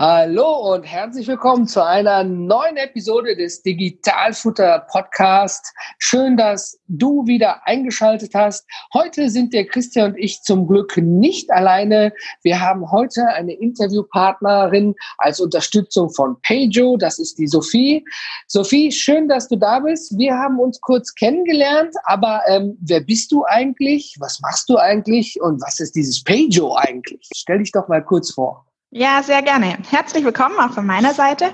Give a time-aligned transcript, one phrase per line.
[0.00, 5.74] Hallo und herzlich willkommen zu einer neuen Episode des Digitalfutter Podcast.
[5.98, 8.64] Schön, dass du wieder eingeschaltet hast.
[8.94, 12.12] Heute sind der Christian und ich zum Glück nicht alleine.
[12.44, 16.96] Wir haben heute eine Interviewpartnerin als Unterstützung von Pejo.
[16.96, 18.04] Das ist die Sophie.
[18.46, 20.16] Sophie, schön, dass du da bist.
[20.16, 24.14] Wir haben uns kurz kennengelernt, aber ähm, wer bist du eigentlich?
[24.20, 25.40] Was machst du eigentlich?
[25.42, 27.28] Und was ist dieses Pejo eigentlich?
[27.34, 28.67] Stell dich doch mal kurz vor.
[28.90, 29.76] Ja, sehr gerne.
[29.90, 31.52] Herzlich willkommen auch von meiner Seite.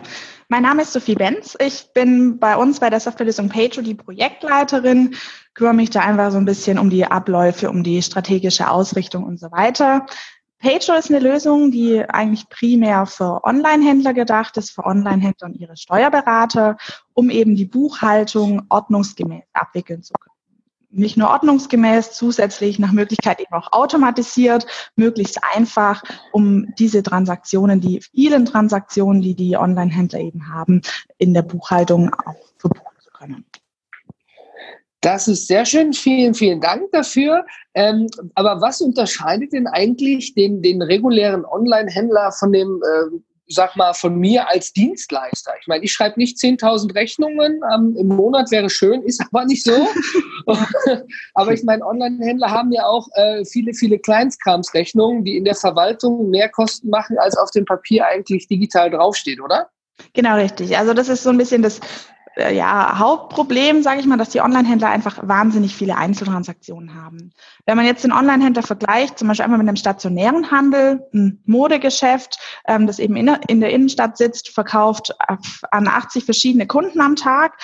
[0.48, 1.56] Mein Name ist Sophie Benz.
[1.61, 5.16] Ich bin bei uns bei der Softwarelösung Pajo die Projektleiterin,
[5.52, 9.41] kümmere mich da einfach so ein bisschen um die Abläufe, um die strategische Ausrichtung und
[9.41, 10.06] so weiter.
[10.61, 15.77] Pajo ist eine Lösung, die eigentlich primär für Online-Händler gedacht ist, für Online-Händler und ihre
[15.77, 16.77] Steuerberater,
[17.14, 20.34] um eben die Buchhaltung ordnungsgemäß abwickeln zu können
[20.95, 24.66] nicht nur ordnungsgemäß, zusätzlich nach Möglichkeit eben auch automatisiert,
[24.97, 30.83] möglichst einfach, um diese Transaktionen, die vielen Transaktionen, die die Online-Händler eben haben,
[31.19, 33.45] in der Buchhaltung auch verbuchen zu können.
[35.00, 35.92] Das ist sehr schön.
[35.92, 37.45] Vielen, vielen Dank dafür.
[37.75, 43.92] Ähm, aber was unterscheidet denn eigentlich den, den regulären Online-Händler von dem äh, sag mal,
[43.92, 45.53] von mir als Dienstleister.
[45.61, 49.64] Ich meine, ich schreibe nicht 10.000 Rechnungen ähm, im Monat, wäre schön, ist aber nicht
[49.64, 49.87] so.
[51.34, 56.31] aber ich meine, Online-Händler haben ja auch äh, viele, viele Kleinstkramsrechnungen, die in der Verwaltung
[56.31, 59.69] mehr Kosten machen, als auf dem Papier eigentlich digital draufsteht, oder?
[60.12, 60.77] Genau, richtig.
[60.77, 61.81] Also das ist so ein bisschen das
[62.37, 67.33] ja, Hauptproblem, sage ich mal, dass die Online-Händler einfach wahnsinnig viele Einzeltransaktionen haben.
[67.67, 72.39] Wenn man jetzt den Online-Händler vergleicht, zum Beispiel einmal mit einem stationären Handel, ein Modegeschäft,
[72.67, 75.15] ähm, das eben in, in der Innenstadt sitzt, verkauft
[75.71, 77.57] an 80 verschiedene Kunden am Tag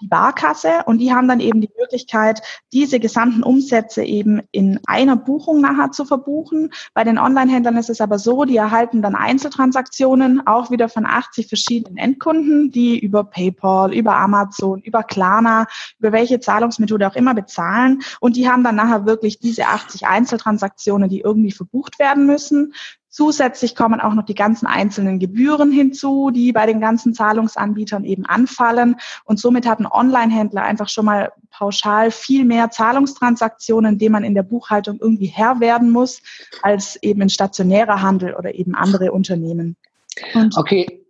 [0.00, 5.16] die Barkasse und die haben dann eben die Möglichkeit, diese gesamten Umsätze eben in einer
[5.16, 6.72] Buchung nachher zu verbuchen.
[6.94, 11.48] Bei den Online-Händlern ist es aber so, die erhalten dann Einzeltransaktionen auch wieder von 80
[11.48, 15.66] verschiedenen Endkunden, die über PayPal, über Amazon, über Klarna,
[15.98, 21.08] über welche Zahlungsmethode auch immer bezahlen und die haben dann nachher wirklich diese 80 Einzeltransaktionen,
[21.08, 22.74] die irgendwie verbucht werden müssen.
[23.08, 28.26] Zusätzlich kommen auch noch die ganzen einzelnen Gebühren hinzu, die bei den ganzen Zahlungsanbietern eben
[28.26, 28.96] anfallen.
[29.24, 34.34] Und somit hat ein Online-Händler einfach schon mal pauschal viel mehr Zahlungstransaktionen, denen man in
[34.34, 36.20] der Buchhaltung irgendwie Herr werden muss,
[36.60, 39.76] als eben ein stationärer Handel oder eben andere Unternehmen.
[40.34, 41.05] Und okay,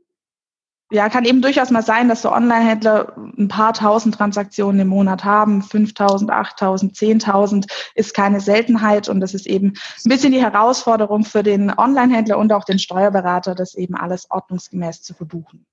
[0.91, 5.25] ja, kann eben durchaus mal sein, dass so Online-Händler ein paar tausend Transaktionen im Monat
[5.25, 5.63] haben.
[5.63, 7.67] 5000, 8000, 10.000
[7.97, 9.09] ist keine Seltenheit.
[9.09, 9.69] Und das ist eben
[10.05, 15.03] ein bisschen die Herausforderung für den Online-Händler und auch den Steuerberater, das eben alles ordnungsgemäß
[15.03, 15.67] zu verbuchen.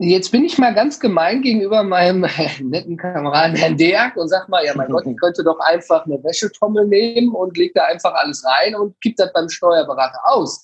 [0.00, 2.26] Jetzt bin ich mal ganz gemein gegenüber meinem
[2.60, 6.22] netten Kameraden Herrn Deak und sag mal, ja mein Gott, ich könnte doch einfach eine
[6.22, 10.62] Wäschetommel nehmen und leg da einfach alles rein und gib das beim Steuerberater aus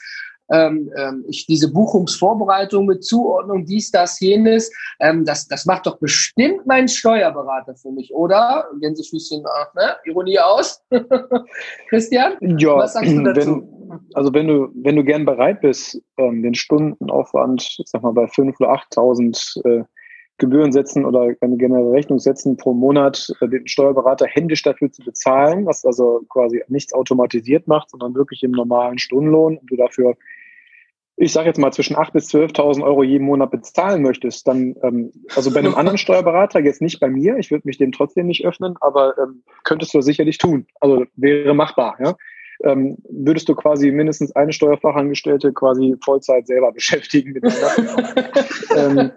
[0.53, 5.99] ähm, ähm, ich diese Buchungsvorbereitung mit Zuordnung, dies, das, jenes, ähm, das, das macht doch
[5.99, 8.67] bestimmt mein Steuerberater für mich, oder?
[8.81, 9.97] Gänsefüßchen, äh, ne?
[10.05, 10.85] Ironie aus.
[11.89, 13.69] Christian, ja, was sagst du dazu?
[13.89, 18.13] Wenn, also wenn du, wenn du gern bereit bist, ähm, den Stundenaufwand, ich sag mal
[18.13, 19.85] bei 5.000 oder 8.000 äh,
[20.39, 25.05] Gebühren setzen oder eine generelle Rechnung setzen pro Monat, äh, den Steuerberater händisch dafür zu
[25.05, 30.17] bezahlen, was also quasi nichts automatisiert macht, sondern wirklich im normalen Stundenlohn und du dafür
[31.17, 35.13] ich sage jetzt mal, zwischen 8.000 bis 12.000 Euro jeden Monat bezahlen möchtest, dann, ähm,
[35.35, 38.45] also bei einem anderen Steuerberater, jetzt nicht bei mir, ich würde mich dem trotzdem nicht
[38.45, 40.67] öffnen, aber ähm, könntest du sicherlich tun.
[40.81, 42.17] Also wäre machbar, ja.
[42.63, 47.41] Ähm, würdest du quasi mindestens eine Steuerfachangestellte quasi Vollzeit selber beschäftigen.
[48.77, 49.11] ähm,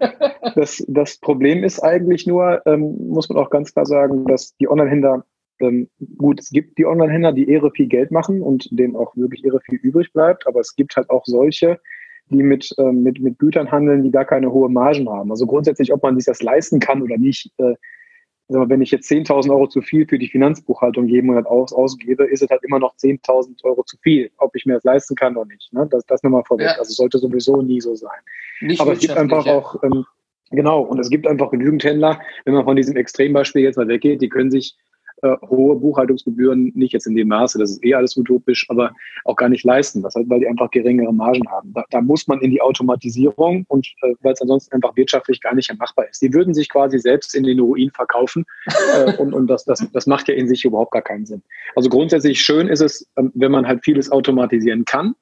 [0.54, 4.68] das, das Problem ist eigentlich nur, ähm, muss man auch ganz klar sagen, dass die
[4.68, 5.24] Online-Händler
[5.60, 9.44] ähm, gut, es gibt die Online-Händler, die irre viel Geld machen und denen auch wirklich
[9.44, 11.80] irre viel übrig bleibt, aber es gibt halt auch solche,
[12.30, 15.30] die mit, ähm, mit, mit Gütern handeln, die gar keine hohe Margen haben.
[15.30, 17.74] Also grundsätzlich, ob man sich das leisten kann oder nicht, äh,
[18.48, 22.42] wenn ich jetzt 10.000 Euro zu viel für die Finanzbuchhaltung jeden Monat aus, ausgebe, ist
[22.42, 25.46] es halt immer noch 10.000 Euro zu viel, ob ich mir das leisten kann oder
[25.46, 25.70] nicht.
[25.72, 25.86] Ne?
[25.90, 26.66] Das, das nochmal vorweg.
[26.66, 26.78] Ja.
[26.78, 28.18] Also sollte sowieso nie so sein.
[28.60, 29.52] Nicht Aber es gibt einfach ja.
[29.52, 30.06] auch, ähm,
[30.50, 34.22] genau, und es gibt einfach genügend Händler, wenn man von diesem Extrembeispiel jetzt mal weggeht,
[34.22, 34.78] die können sich
[35.22, 38.92] äh, hohe Buchhaltungsgebühren, nicht jetzt in dem Maße, das ist eh alles utopisch, aber
[39.24, 40.02] auch gar nicht leisten.
[40.02, 41.72] Das heißt, weil die einfach geringere Margen haben.
[41.72, 45.54] Da, da muss man in die Automatisierung und äh, weil es ansonsten einfach wirtschaftlich gar
[45.54, 46.22] nicht machbar ist.
[46.22, 48.44] Die würden sich quasi selbst in den Ruin verkaufen
[48.96, 51.42] äh, und, und das, das, das macht ja in sich überhaupt gar keinen Sinn.
[51.76, 55.14] Also grundsätzlich schön ist es, ähm, wenn man halt vieles automatisieren kann.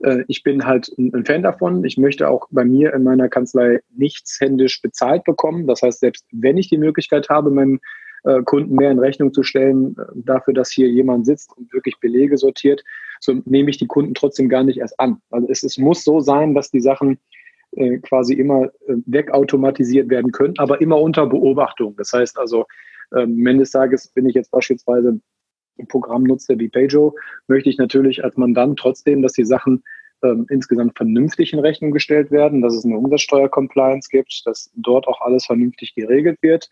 [0.00, 1.84] Äh, ich bin halt ein Fan davon.
[1.84, 5.66] Ich möchte auch bei mir in meiner Kanzlei nichts händisch bezahlt bekommen.
[5.66, 7.80] Das heißt, selbst wenn ich die Möglichkeit habe, meinem
[8.24, 11.98] äh, Kunden mehr in Rechnung zu stellen, äh, dafür, dass hier jemand sitzt und wirklich
[12.00, 12.82] Belege sortiert,
[13.20, 15.20] so nehme ich die Kunden trotzdem gar nicht erst an.
[15.30, 17.18] Also es, es muss so sein, dass die Sachen
[17.72, 21.94] äh, quasi immer äh, wegautomatisiert werden können, aber immer unter Beobachtung.
[21.96, 22.66] Das heißt also,
[23.14, 25.20] ähm, am Ende des Tages, wenn ich jetzt beispielsweise
[25.78, 27.14] ein Programm nutze wie Pajo,
[27.48, 29.82] möchte ich natürlich als Mandant trotzdem, dass die Sachen
[30.22, 35.20] ähm, insgesamt vernünftig in Rechnung gestellt werden, dass es eine Umsatzsteuer-Compliance gibt, dass dort auch
[35.20, 36.68] alles vernünftig geregelt wird.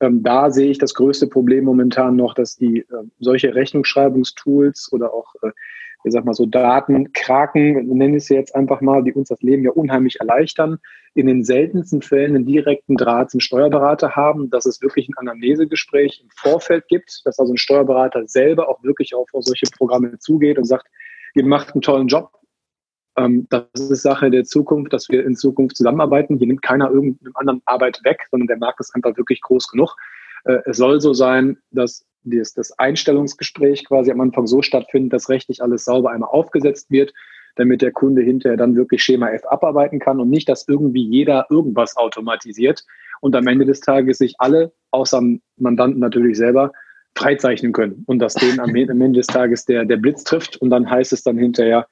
[0.00, 2.84] Ähm, da sehe ich das größte Problem momentan noch, dass die äh,
[3.18, 5.50] solche Rechnungsschreibungstools oder auch, äh,
[6.04, 9.64] ich sag mal so Datenkraken, nenne ich sie jetzt einfach mal, die uns das Leben
[9.64, 10.78] ja unheimlich erleichtern,
[11.14, 16.20] in den seltensten Fällen einen direkten Draht zum Steuerberater haben, dass es wirklich ein Anamnesegespräch
[16.22, 20.64] im Vorfeld gibt, dass also ein Steuerberater selber auch wirklich auf solche Programme zugeht und
[20.64, 20.86] sagt,
[21.34, 22.37] ihr macht einen tollen Job,
[23.18, 26.38] ähm, das ist Sache der Zukunft, dass wir in Zukunft zusammenarbeiten.
[26.38, 29.96] Hier nimmt keiner irgendeinem anderen Arbeit weg, sondern der Markt ist einfach wirklich groß genug.
[30.44, 35.62] Äh, es soll so sein, dass das Einstellungsgespräch quasi am Anfang so stattfindet, dass rechtlich
[35.62, 37.14] alles sauber einmal aufgesetzt wird,
[37.56, 41.46] damit der Kunde hinterher dann wirklich Schema F abarbeiten kann und nicht, dass irgendwie jeder
[41.48, 42.84] irgendwas automatisiert
[43.20, 45.22] und am Ende des Tages sich alle, außer
[45.56, 46.72] Mandanten natürlich selber,
[47.14, 50.88] freizeichnen können und dass denen am Ende des Tages der, der Blitz trifft und dann
[50.88, 51.86] heißt es dann hinterher,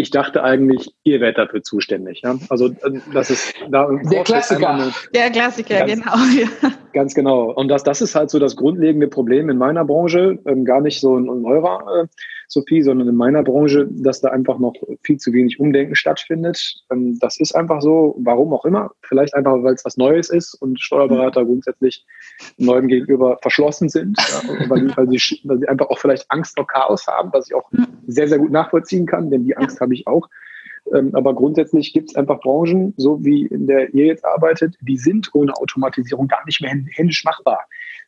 [0.00, 2.22] ich dachte eigentlich, ihr wärt dafür zuständig.
[2.24, 2.38] Ja?
[2.48, 4.92] Also äh, das ist da der Klassiker.
[5.14, 6.14] der Klassiker, genau.
[6.40, 6.72] Ja.
[6.92, 7.52] Ganz genau.
[7.52, 11.00] Und das, das ist halt so das grundlegende Problem in meiner Branche, ähm, gar nicht
[11.00, 12.06] so in, in eurer, äh,
[12.50, 16.82] Sophie, sondern in meiner Branche, dass da einfach noch viel zu wenig Umdenken stattfindet.
[16.90, 18.90] Ähm, das ist einfach so, warum auch immer.
[19.02, 22.04] Vielleicht einfach, weil es was Neues ist und Steuerberater grundsätzlich
[22.58, 26.66] Neuem gegenüber verschlossen sind, ja, weil, weil, sie, weil sie einfach auch vielleicht Angst vor
[26.66, 27.70] Chaos haben, was ich auch
[28.08, 30.28] sehr, sehr gut nachvollziehen kann, denn die Angst habe ich auch.
[30.94, 34.98] Ähm, aber grundsätzlich gibt es einfach Branchen, so wie in der ihr jetzt arbeitet, die
[34.98, 37.66] sind ohne Automatisierung gar nicht mehr händisch machbar.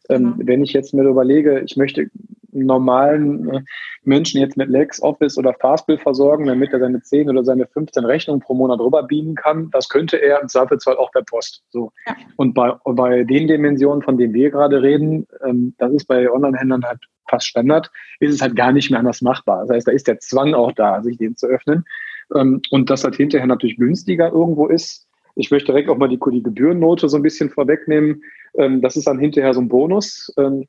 [0.09, 0.35] Ähm, mhm.
[0.39, 2.11] Wenn ich jetzt mir überlege, ich möchte
[2.53, 3.61] normalen äh,
[4.05, 8.41] Menschen jetzt mit LexOffice oder Fastbill versorgen, damit er seine 10 oder seine 15 Rechnungen
[8.41, 11.63] pro Monat rüber beamen kann, das könnte er im Zweifelsfall auch per Post.
[11.71, 11.93] So.
[12.07, 12.17] Ja.
[12.37, 16.85] Und bei, bei den Dimensionen, von denen wir gerade reden, ähm, das ist bei Online-Händlern
[16.85, 17.91] halt fast Standard,
[18.21, 19.63] ist es halt gar nicht mehr anders machbar.
[19.67, 21.85] Das heißt, da ist der Zwang auch da, sich den zu öffnen.
[22.35, 25.09] Ähm, und das halt hinterher natürlich günstiger irgendwo ist.
[25.35, 28.23] Ich möchte direkt auch mal die, die Gebührennote so ein bisschen vorwegnehmen.
[28.55, 30.33] Ähm, das ist dann hinterher so ein Bonus.
[30.37, 30.67] Ähm,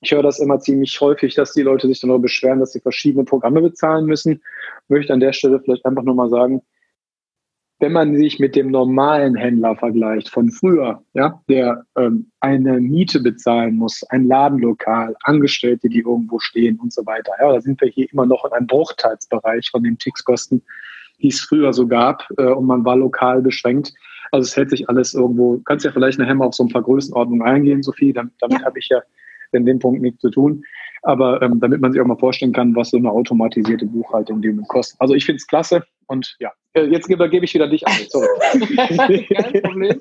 [0.00, 2.80] ich höre das immer ziemlich häufig, dass die Leute sich dann darüber beschweren, dass sie
[2.80, 4.42] verschiedene Programme bezahlen müssen.
[4.88, 6.62] Möchte an der Stelle vielleicht einfach nur mal sagen,
[7.78, 13.20] wenn man sich mit dem normalen Händler vergleicht von früher, ja, der ähm, eine Miete
[13.20, 17.88] bezahlen muss, ein Ladenlokal, Angestellte, die irgendwo stehen und so weiter, ja, da sind wir
[17.88, 20.62] hier immer noch in einem Bruchteilsbereich von den Tixkosten,
[21.22, 23.92] die es früher so gab äh, und man war lokal beschränkt.
[24.32, 26.82] Also es hält sich alles irgendwo, kannst ja vielleicht nachher mal auf so ein paar
[26.82, 28.66] Größenordnungen eingehen, Sophie, damit, damit ja.
[28.66, 29.00] habe ich ja
[29.52, 30.62] in dem Punkt nichts zu tun.
[31.02, 34.62] Aber ähm, damit man sich auch mal vorstellen kann, was so eine automatisierte Buchhaltung dem
[34.66, 35.00] kostet.
[35.00, 37.94] Also ich finde es klasse und ja, äh, jetzt übergebe ich wieder dich an.
[38.12, 40.00] Kein Problem.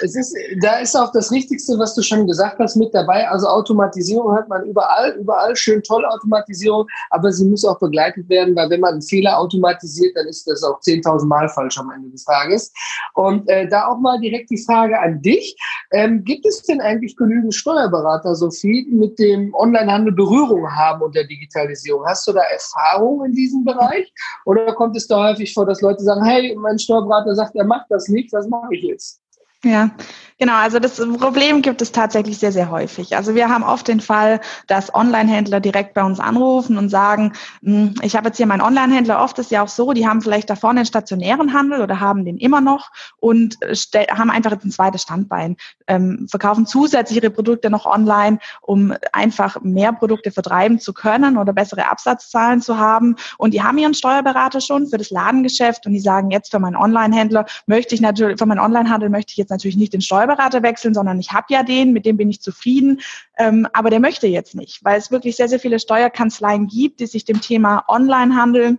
[0.00, 3.28] Es ist, da ist auch das Richtigste, was du schon gesagt hast, mit dabei.
[3.28, 8.56] Also Automatisierung hat man überall, überall schön tolle Automatisierung, aber sie muss auch begleitet werden,
[8.56, 12.10] weil wenn man einen Fehler automatisiert, dann ist das auch 10.000 Mal falsch am Ende
[12.10, 12.72] des Tages.
[13.14, 15.56] Und äh, da auch mal direkt die Frage an dich.
[15.92, 21.24] Ähm, gibt es denn eigentlich genügend Steuerberater, Sophie, mit dem Onlinehandel Berührung haben und der
[21.24, 22.04] Digitalisierung?
[22.06, 24.12] Hast du da Erfahrung in diesem Bereich?
[24.46, 27.86] Oder kommt es da häufig vor, dass Leute sagen, hey, mein Steuerberater sagt, er macht
[27.90, 29.23] das nicht, was mache ich jetzt?
[29.64, 29.90] Ja,
[30.38, 30.56] genau.
[30.56, 33.16] Also das Problem gibt es tatsächlich sehr, sehr häufig.
[33.16, 37.94] Also wir haben oft den Fall, dass Online-Händler direkt bei uns anrufen und sagen, hm,
[38.02, 39.22] ich habe jetzt hier meinen Online-Händler.
[39.22, 42.26] Oft ist ja auch so, die haben vielleicht da vorne einen stationären Handel oder haben
[42.26, 42.90] den immer noch
[43.20, 43.56] und
[44.10, 45.56] haben einfach jetzt ein zweites Standbein,
[45.86, 51.54] ähm, verkaufen zusätzlich ihre Produkte noch online, um einfach mehr Produkte vertreiben zu können oder
[51.54, 53.16] bessere Absatzzahlen zu haben.
[53.38, 56.76] Und die haben ihren Steuerberater schon für das Ladengeschäft und die sagen jetzt für meinen
[56.76, 60.94] Online-Händler möchte ich natürlich, für meinen Online-Handel möchte ich jetzt natürlich nicht den Steuerberater wechseln,
[60.94, 63.00] sondern ich habe ja den, mit dem bin ich zufrieden.
[63.38, 67.06] Ähm, aber der möchte jetzt nicht, weil es wirklich sehr, sehr viele Steuerkanzleien gibt, die
[67.06, 68.78] sich dem Thema Onlinehandel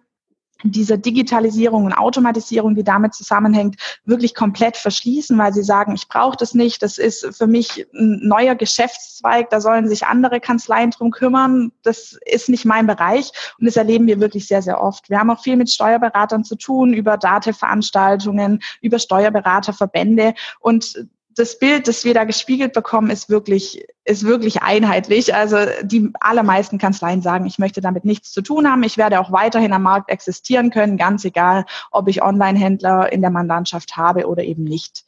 [0.72, 6.38] dieser Digitalisierung und Automatisierung, die damit zusammenhängt, wirklich komplett verschließen, weil sie sagen, ich brauche
[6.38, 11.12] das nicht, das ist für mich ein neuer Geschäftszweig, da sollen sich andere Kanzleien drum
[11.12, 13.32] kümmern, das ist nicht mein Bereich.
[13.60, 15.10] Und das erleben wir wirklich sehr, sehr oft.
[15.10, 20.34] Wir haben auch viel mit Steuerberatern zu tun, über DATEV-Veranstaltungen, über Steuerberaterverbände.
[20.60, 25.36] Und das Bild, das wir da gespiegelt bekommen, ist wirklich, ist wirklich einheitlich.
[25.36, 28.84] Also die allermeisten Kanzleien sagen, ich möchte damit nichts zu tun haben.
[28.84, 33.32] Ich werde auch weiterhin am Markt existieren können, ganz egal, ob ich Online-Händler in der
[33.32, 35.06] Mandantschaft habe oder eben nicht.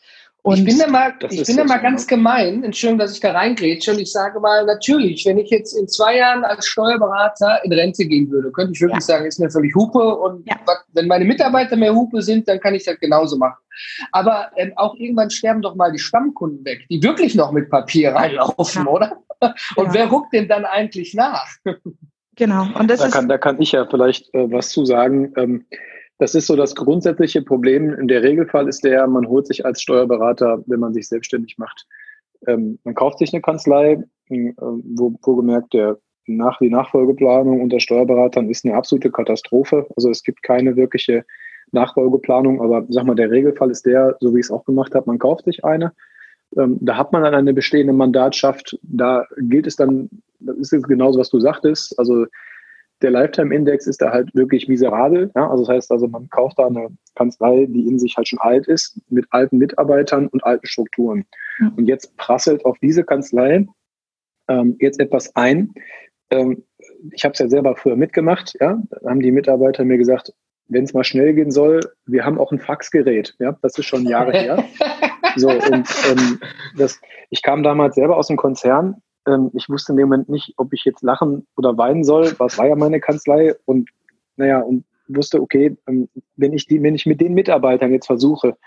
[0.47, 2.63] Und ich bin da mal, ich bin da mal ganz gemein.
[2.63, 3.91] Entschuldigung, dass ich da reingrätsche.
[3.91, 8.05] Und ich sage mal, natürlich, wenn ich jetzt in zwei Jahren als Steuerberater in Rente
[8.05, 9.01] gehen würde, könnte ich wirklich ja.
[9.01, 9.99] sagen, ist mir völlig Hupe.
[9.99, 10.55] Und ja.
[10.93, 13.57] wenn meine Mitarbeiter mehr Hupe sind, dann kann ich das genauso machen.
[14.13, 18.11] Aber ähm, auch irgendwann sterben doch mal die Stammkunden weg, die wirklich noch mit Papier
[18.13, 18.89] reinlaufen, ja.
[18.89, 19.17] oder?
[19.75, 21.45] Und wer guckt denn dann eigentlich nach?
[22.37, 22.67] Genau.
[22.79, 25.33] Und das da, kann, da kann ich ja vielleicht äh, was zu sagen.
[25.37, 25.65] Ähm,
[26.19, 28.07] das ist so das grundsätzliche Problem.
[28.07, 31.85] Der Regelfall ist der, man holt sich als Steuerberater, wenn man sich selbstständig macht,
[32.45, 35.97] ähm, man kauft sich eine Kanzlei, äh, wo, wo gemerkt, der
[36.27, 39.87] nach, die Nachfolgeplanung unter Steuerberatern ist eine absolute Katastrophe.
[39.95, 41.23] Also es gibt keine wirkliche
[41.71, 45.05] Nachfolgeplanung, aber sag mal, der Regelfall ist der, so wie ich es auch gemacht habe,
[45.07, 45.93] man kauft sich eine.
[46.57, 48.77] Ähm, da hat man dann eine bestehende Mandatschaft.
[48.83, 50.09] Da gilt es dann,
[50.39, 51.97] das ist jetzt genauso, was du sagtest.
[51.97, 52.25] Also
[53.01, 55.31] der Lifetime-Index ist da halt wirklich miserabel.
[55.35, 55.49] Ja?
[55.49, 58.67] Also das heißt also, man kauft da eine Kanzlei, die in sich halt schon alt
[58.67, 61.25] ist, mit alten Mitarbeitern und alten Strukturen.
[61.59, 61.73] Mhm.
[61.77, 63.67] Und jetzt prasselt auf diese Kanzlei
[64.47, 65.73] ähm, jetzt etwas ein.
[66.29, 66.63] Ähm,
[67.11, 68.55] ich habe es ja selber früher mitgemacht.
[68.59, 68.81] Ja?
[68.89, 70.33] Da haben die Mitarbeiter mir gesagt,
[70.69, 73.35] wenn es mal schnell gehen soll, wir haben auch ein Faxgerät.
[73.39, 73.57] Ja?
[73.61, 74.63] Das ist schon Jahre her.
[75.35, 76.39] So, und ähm,
[76.77, 76.99] das,
[77.29, 80.73] ich kam damals selber aus dem Konzern ähm, ich wusste in dem Moment nicht, ob
[80.73, 82.33] ich jetzt lachen oder weinen soll.
[82.37, 83.53] Was war ja meine Kanzlei?
[83.65, 83.89] Und
[84.37, 88.57] naja, und wusste, okay, ähm, wenn ich die, wenn ich mit den Mitarbeitern jetzt versuche,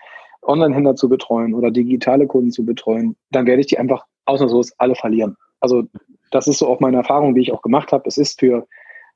[0.43, 4.95] Online-Händler zu betreuen oder digitale Kunden zu betreuen, dann werde ich die einfach ausnahmslos alle
[4.95, 5.37] verlieren.
[5.61, 5.85] Also
[6.31, 8.05] das ist so auch meine Erfahrung, die ich auch gemacht habe.
[8.07, 8.67] Es ist für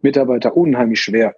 [0.00, 1.34] Mitarbeiter unheimlich schwer,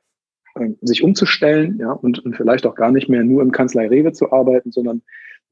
[0.58, 4.12] ähm, sich umzustellen, ja, und, und vielleicht auch gar nicht mehr nur im Kanzlei Rewe
[4.12, 5.02] zu arbeiten, sondern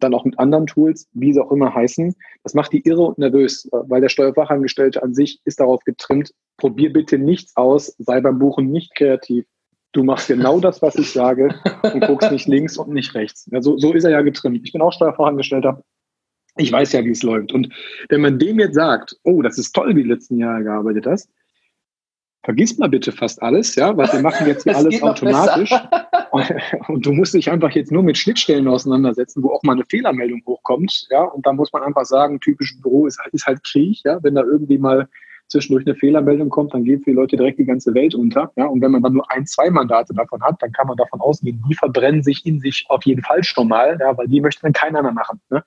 [0.04, 2.14] dann auch mit anderen Tools, wie sie auch immer heißen.
[2.42, 6.92] Das macht die irre und nervös, weil der Steuerfachangestellte an sich ist darauf getrimmt, probier
[6.92, 9.46] bitte nichts aus, sei beim Buchen nicht kreativ.
[9.92, 13.48] Du machst genau das, was ich sage und guckst nicht links und nicht rechts.
[13.50, 14.60] Ja, so, so ist er ja getrimmt.
[14.64, 15.82] Ich bin auch Steuerfachangestellter.
[16.56, 17.52] Ich weiß ja, wie es läuft.
[17.52, 17.72] Und
[18.08, 21.28] wenn man dem jetzt sagt, oh, das ist toll, wie die letzten Jahre gearbeitet hast,
[22.44, 25.72] vergiss mal bitte fast alles, ja, weil wir machen jetzt hier alles automatisch.
[26.88, 30.42] Und, du musst dich einfach jetzt nur mit Schnittstellen auseinandersetzen, wo auch mal eine Fehlermeldung
[30.46, 31.22] hochkommt, ja.
[31.22, 34.22] Und da muss man einfach sagen, typisch Büro ist, ist halt Krieg, ja.
[34.22, 35.08] Wenn da irgendwie mal
[35.48, 38.50] zwischendurch eine Fehlermeldung kommt, dann geht für die Leute direkt die ganze Welt unter.
[38.56, 38.66] Ja?
[38.66, 41.62] Und wenn man dann nur ein, zwei Mandate davon hat, dann kann man davon ausgehen,
[41.68, 44.16] die verbrennen sich in sich auf jeden Fall schon mal, ja?
[44.16, 45.40] weil die möchte dann keiner mehr machen.
[45.50, 45.62] Ne?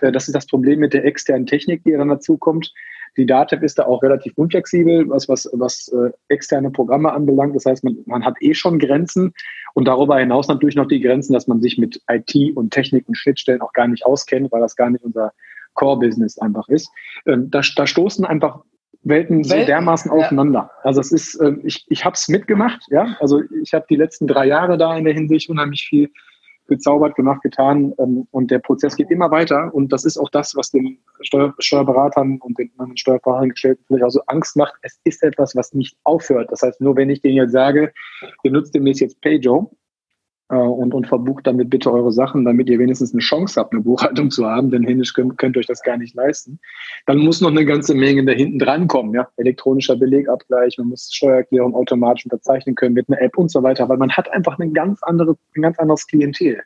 [0.00, 2.72] Äh, das ist das Problem mit der externen Technik, die dann dazu kommt.
[3.16, 7.54] Die DATEV ist da auch relativ unflexibel, was, was, was äh, externe Programme anbelangt.
[7.54, 9.32] Das heißt, man, man hat eh schon Grenzen
[9.74, 13.16] und darüber hinaus natürlich noch die Grenzen, dass man sich mit IT und Technik und
[13.16, 15.32] Schnittstellen auch gar nicht auskennt, weil das gar nicht unser
[15.74, 16.90] Core-Business einfach ist.
[17.26, 18.60] Ähm, da, da stoßen einfach
[19.04, 20.70] Welten, so dermaßen aufeinander.
[20.72, 20.80] Ja.
[20.84, 23.16] Also es ist, äh, ich, ich habe es mitgemacht, ja.
[23.20, 26.10] Also ich habe die letzten drei Jahre da in der Hinsicht unheimlich viel
[26.72, 30.56] gezaubert, gemacht, getan ähm, und der Prozess geht immer weiter und das ist auch das,
[30.56, 34.74] was den Steuer, Steuerberatern und den anderen Steuerfachangestellten vielleicht auch so Angst macht.
[34.82, 36.50] Es ist etwas, was nicht aufhört.
[36.50, 37.92] Das heißt, nur wenn ich denen jetzt sage,
[38.42, 39.70] ihr nutzt demnächst jetzt PayJo,
[40.56, 44.30] und, und verbucht damit bitte eure Sachen, damit ihr wenigstens eine Chance habt, eine Buchhaltung
[44.30, 46.58] zu haben, denn händisch könnt, könnt ihr euch das gar nicht leisten.
[47.06, 49.28] Dann muss noch eine ganze Menge da hinten dran kommen, ja.
[49.36, 53.96] Elektronischer Belegabgleich, man muss Steuererklärung automatisch unterzeichnen können mit einer App und so weiter, weil
[53.96, 56.60] man hat einfach eine ganz andere, ein ganz anderes Klientel.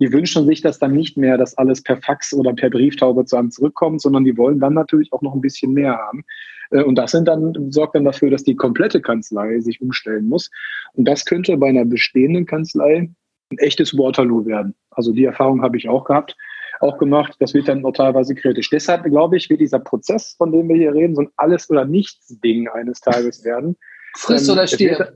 [0.00, 3.36] Die wünschen sich das dann nicht mehr, dass alles per Fax oder per Brieftaube zu
[3.36, 6.24] einem zurückkommt, sondern die wollen dann natürlich auch noch ein bisschen mehr haben.
[6.70, 10.50] Äh, und das sind dann, sorgt dann dafür, dass die komplette Kanzlei sich umstellen muss.
[10.94, 13.10] Und das könnte bei einer bestehenden Kanzlei
[13.50, 14.74] ein echtes Waterloo werden.
[14.90, 16.36] Also die Erfahrung habe ich auch gehabt,
[16.80, 17.36] auch gemacht.
[17.38, 18.70] Das wird dann auch teilweise kritisch.
[18.70, 21.84] Deshalb glaube ich, wird dieser Prozess, von dem wir hier reden, so ein Alles- oder
[21.84, 23.76] Nichts-Ding eines Tages werden.
[24.16, 25.14] Friss ähm, oder stirb.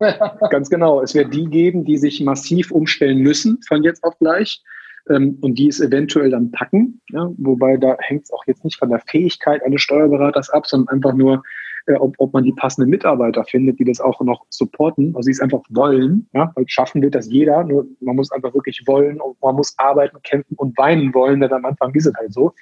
[0.50, 1.00] ganz genau.
[1.02, 4.62] Es wird die geben, die sich massiv umstellen müssen von jetzt auf gleich
[5.08, 7.00] ähm, und die es eventuell dann packen.
[7.10, 7.30] Ja?
[7.38, 11.14] Wobei da hängt es auch jetzt nicht von der Fähigkeit eines Steuerberaters ab, sondern einfach
[11.14, 11.42] nur,
[11.86, 15.32] äh, ob, ob man die passenden Mitarbeiter findet, die das auch noch supporten, also sie
[15.32, 16.28] es einfach wollen.
[16.32, 16.52] Ja?
[16.54, 20.18] Weil schaffen wird das jeder, nur man muss einfach wirklich wollen und man muss arbeiten,
[20.22, 22.52] kämpfen und weinen wollen, denn am Anfang ist es halt so.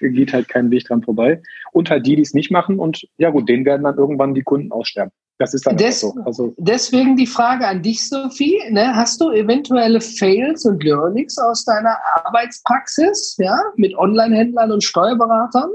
[0.00, 1.40] Geht halt kein Weg dran vorbei.
[1.72, 4.42] Und halt die, die es nicht machen und ja gut, denen werden dann irgendwann die
[4.42, 5.12] Kunden aussterben.
[5.38, 6.14] Das ist dann Des, so.
[6.24, 8.58] Also, deswegen die Frage an dich, Sophie.
[8.70, 8.94] Ne?
[8.94, 15.70] Hast du eventuelle Fails und Learnings aus deiner Arbeitspraxis ja, mit Online-Händlern und Steuerberatern?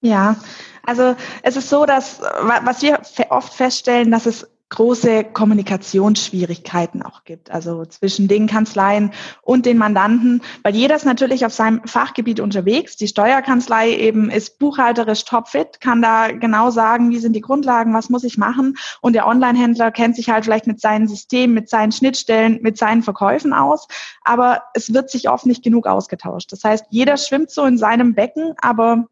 [0.00, 0.36] Ja,
[0.84, 7.50] also es ist so, dass was wir oft feststellen, dass es große Kommunikationsschwierigkeiten auch gibt,
[7.50, 12.96] also zwischen den Kanzleien und den Mandanten, weil jeder ist natürlich auf seinem Fachgebiet unterwegs.
[12.96, 18.10] Die Steuerkanzlei eben ist buchhalterisch topfit, kann da genau sagen, wie sind die Grundlagen, was
[18.10, 21.90] muss ich machen und der Onlinehändler kennt sich halt vielleicht mit seinen Systemen, mit seinen
[21.90, 23.88] Schnittstellen, mit seinen Verkäufen aus,
[24.22, 26.52] aber es wird sich oft nicht genug ausgetauscht.
[26.52, 29.08] Das heißt, jeder schwimmt so in seinem Becken, aber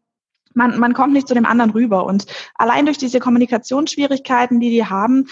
[0.59, 2.05] man, man kommt nicht zu dem anderen rüber.
[2.05, 5.27] Und allein durch diese Kommunikationsschwierigkeiten, die die haben,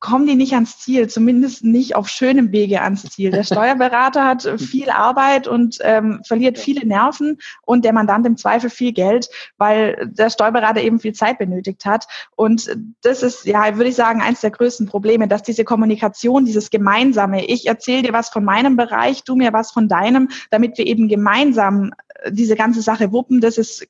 [0.00, 3.32] kommen die nicht ans Ziel, zumindest nicht auf schönem Wege ans Ziel.
[3.32, 8.70] Der Steuerberater hat viel Arbeit und ähm, verliert viele Nerven und der Mandant im Zweifel
[8.70, 12.06] viel Geld, weil der Steuerberater eben viel Zeit benötigt hat.
[12.36, 12.70] Und
[13.02, 17.46] das ist, ja, würde ich sagen, eines der größten Probleme, dass diese Kommunikation, dieses Gemeinsame,
[17.46, 21.08] ich erzähle dir was von meinem Bereich, du mir was von deinem, damit wir eben
[21.08, 21.92] gemeinsam
[22.30, 23.86] diese ganze Sache wuppen, das ist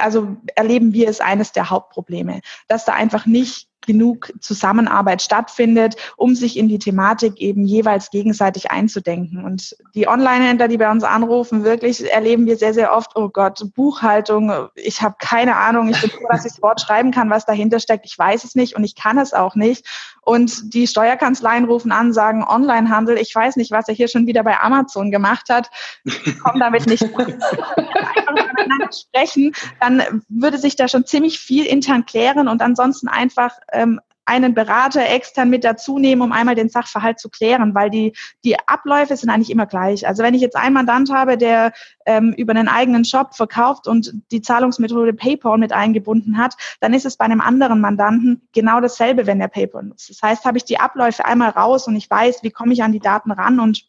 [0.00, 6.34] also erleben wir es eines der Hauptprobleme, dass da einfach nicht genug Zusammenarbeit stattfindet, um
[6.34, 9.44] sich in die Thematik eben jeweils gegenseitig einzudenken.
[9.44, 13.60] Und die Online-Händler, die bei uns anrufen, wirklich erleben wir sehr, sehr oft, oh Gott,
[13.74, 17.46] Buchhaltung, ich habe keine Ahnung, ich bin froh, dass ich das Wort schreiben kann, was
[17.46, 18.06] dahinter steckt.
[18.06, 19.86] Ich weiß es nicht und ich kann es auch nicht.
[20.22, 24.42] Und die Steuerkanzleien rufen an, sagen Onlinehandel, ich weiß nicht, was er hier schon wieder
[24.42, 25.70] bei Amazon gemacht hat.
[26.04, 27.02] Ich komme damit nicht
[28.64, 34.00] miteinander sprechen, dann würde sich da schon ziemlich viel intern klären und ansonsten einfach ähm,
[34.26, 38.56] einen Berater extern mit dazu nehmen, um einmal den Sachverhalt zu klären, weil die, die
[38.66, 40.06] Abläufe sind eigentlich immer gleich.
[40.06, 41.72] Also wenn ich jetzt einen Mandant habe, der
[42.06, 47.04] ähm, über einen eigenen Shop verkauft und die Zahlungsmethode PayPal mit eingebunden hat, dann ist
[47.04, 50.10] es bei einem anderen Mandanten genau dasselbe, wenn der PayPal nutzt.
[50.10, 52.92] Das heißt, habe ich die Abläufe einmal raus und ich weiß, wie komme ich an
[52.92, 53.84] die Daten ran und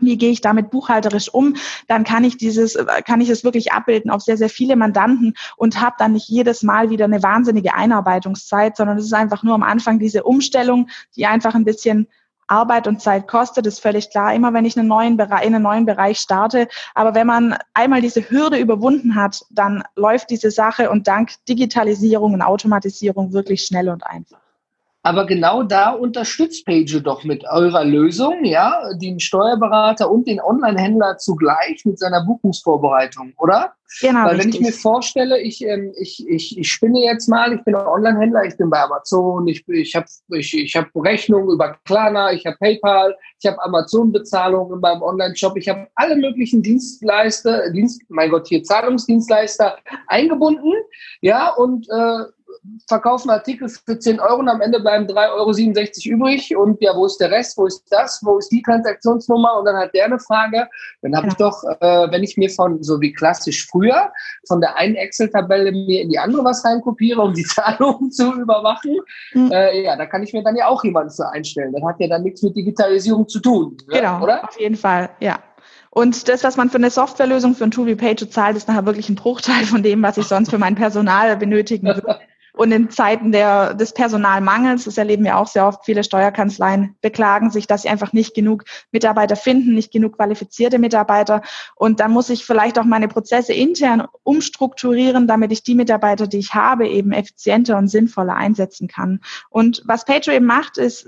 [0.00, 1.54] wie gehe ich damit buchhalterisch um,
[1.86, 5.80] dann kann ich dieses, kann ich es wirklich abbilden auf sehr, sehr viele Mandanten und
[5.80, 9.62] habe dann nicht jedes Mal wieder eine wahnsinnige Einarbeitungszeit, sondern es ist einfach nur am
[9.62, 12.08] Anfang diese Umstellung, die einfach ein bisschen
[12.48, 15.62] Arbeit und Zeit kostet, ist völlig klar, immer wenn ich einen neuen Bereich, in einen
[15.62, 16.66] neuen Bereich starte.
[16.94, 22.34] Aber wenn man einmal diese Hürde überwunden hat, dann läuft diese Sache und dank Digitalisierung
[22.34, 24.40] und Automatisierung wirklich schnell und einfach.
[25.02, 31.18] Aber genau da unterstützt Page doch mit eurer Lösung, ja, den Steuerberater und den Online-Händler
[31.18, 33.74] zugleich mit seiner Buchungsvorbereitung, oder?
[34.00, 34.26] Genau.
[34.26, 37.74] Weil wenn ich mir vorstelle, ich, ähm, ich, ich, ich spinne jetzt mal, ich bin
[37.74, 42.44] Online-Händler, ich bin bei Amazon, ich, ich habe ich, ich hab Rechnungen über Klarna, ich
[42.44, 48.30] habe PayPal, ich habe Amazon-Bezahlungen in meinem Online-Shop, ich habe alle möglichen Dienstleister, Dienst, mein
[48.30, 50.74] Gott, hier Zahlungsdienstleister eingebunden,
[51.22, 52.24] ja, und äh,
[52.88, 56.56] verkaufen Artikel für 10 Euro und am Ende bleiben 3,67 Euro übrig.
[56.56, 57.56] Und ja, wo ist der Rest?
[57.56, 58.20] Wo ist das?
[58.22, 59.58] Wo ist die Transaktionsnummer?
[59.58, 60.68] Und dann hat der eine Frage.
[61.02, 61.32] Dann habe ja.
[61.32, 64.12] ich doch, äh, wenn ich mir von, so wie klassisch früher,
[64.46, 68.96] von der einen Excel-Tabelle mir in die andere was reinkopiere, um die Zahlungen zu überwachen,
[69.32, 69.50] mhm.
[69.52, 71.72] äh, ja, da kann ich mir dann ja auch jemanden für einstellen.
[71.72, 73.76] Das hat ja dann nichts mit Digitalisierung zu tun.
[73.88, 74.44] Genau, oder?
[74.44, 75.38] Auf jeden Fall, ja.
[75.90, 78.86] Und das, was man für eine Softwarelösung für ein Tool wie Page zahlt, ist nachher
[78.86, 82.20] wirklich ein Bruchteil von dem, was ich sonst für mein Personal benötigen würde.
[82.58, 87.52] Und in Zeiten der, des Personalmangels, das erleben wir auch sehr oft, viele Steuerkanzleien beklagen
[87.52, 91.42] sich, dass sie einfach nicht genug Mitarbeiter finden, nicht genug qualifizierte Mitarbeiter.
[91.76, 96.38] Und dann muss ich vielleicht auch meine Prozesse intern umstrukturieren, damit ich die Mitarbeiter, die
[96.38, 99.20] ich habe, eben effizienter und sinnvoller einsetzen kann.
[99.50, 101.06] Und was Patreon eben macht, ist,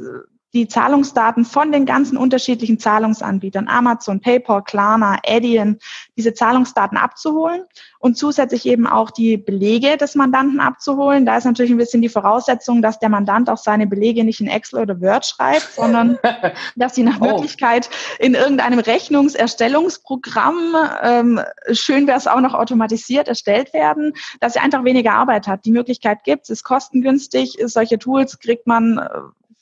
[0.53, 5.79] die Zahlungsdaten von den ganzen unterschiedlichen Zahlungsanbietern, Amazon, PayPal, Klarna, Adyen,
[6.17, 7.65] diese Zahlungsdaten abzuholen
[8.01, 11.25] und zusätzlich eben auch die Belege des Mandanten abzuholen.
[11.27, 14.49] Da ist natürlich ein bisschen die Voraussetzung, dass der Mandant auch seine Belege nicht in
[14.49, 16.19] Excel oder Word schreibt, sondern
[16.77, 17.27] dass sie nach oh.
[17.27, 21.41] Möglichkeit in irgendeinem Rechnungserstellungsprogramm, ähm,
[21.73, 25.65] schön wäre es auch noch automatisiert erstellt werden, dass er einfach weniger Arbeit hat.
[25.65, 29.09] Die Möglichkeit gibt es, ist kostengünstig, solche Tools kriegt man äh,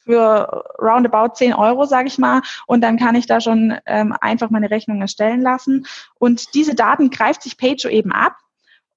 [0.08, 2.40] für roundabout 10 Euro, sage ich mal.
[2.66, 5.86] Und dann kann ich da schon ähm, einfach meine Rechnung erstellen lassen.
[6.18, 8.36] Und diese Daten greift sich Pager eben ab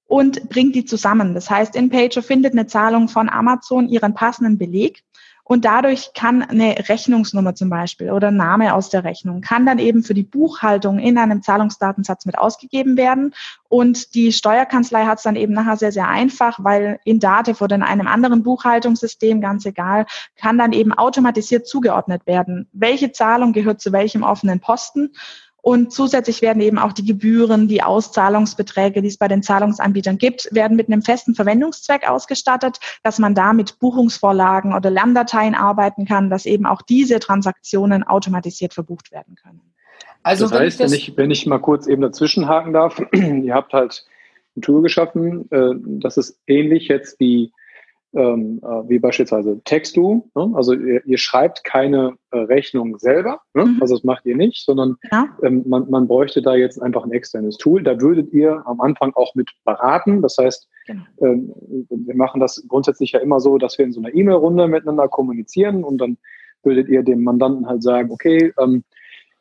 [0.06, 1.34] und bringt die zusammen.
[1.34, 5.04] Das heißt, in Pager findet eine Zahlung von Amazon ihren passenden Beleg
[5.44, 10.04] und dadurch kann eine Rechnungsnummer zum Beispiel oder Name aus der Rechnung kann dann eben
[10.04, 13.34] für die Buchhaltung in einem Zahlungsdatensatz mit ausgegeben werden.
[13.68, 17.74] Und die Steuerkanzlei hat es dann eben nachher sehr, sehr einfach, weil in Dativ oder
[17.74, 22.68] in einem anderen Buchhaltungssystem, ganz egal, kann dann eben automatisiert zugeordnet werden.
[22.72, 25.10] Welche Zahlung gehört zu welchem offenen Posten?
[25.62, 30.48] Und zusätzlich werden eben auch die Gebühren, die Auszahlungsbeträge, die es bei den Zahlungsanbietern gibt,
[30.50, 36.30] werden mit einem festen Verwendungszweck ausgestattet, dass man da mit Buchungsvorlagen oder Lerndateien arbeiten kann,
[36.30, 39.60] dass eben auch diese Transaktionen automatisiert verbucht werden können.
[40.24, 43.00] Also das heißt, wenn ich, wenn ich, wenn ich mal kurz eben dazwischen haken darf,
[43.12, 44.04] ihr habt halt
[44.56, 47.52] ein Tool geschaffen, äh, das ist ähnlich jetzt wie
[48.14, 50.28] ähm, äh, wie beispielsweise Textu.
[50.34, 50.52] Ne?
[50.54, 53.64] Also ihr, ihr, schreibt keine äh, Rechnung selber, ne?
[53.64, 53.78] mhm.
[53.80, 55.28] also das macht ihr nicht, sondern ja.
[55.42, 57.82] ähm, man, man bräuchte da jetzt einfach ein externes Tool.
[57.82, 60.20] Da würdet ihr am Anfang auch mit beraten.
[60.20, 61.02] Das heißt, genau.
[61.20, 61.52] ähm,
[61.88, 65.84] wir machen das grundsätzlich ja immer so, dass wir in so einer E-Mail-Runde miteinander kommunizieren
[65.84, 66.18] und dann
[66.62, 68.84] würdet ihr dem Mandanten halt sagen, okay, ähm,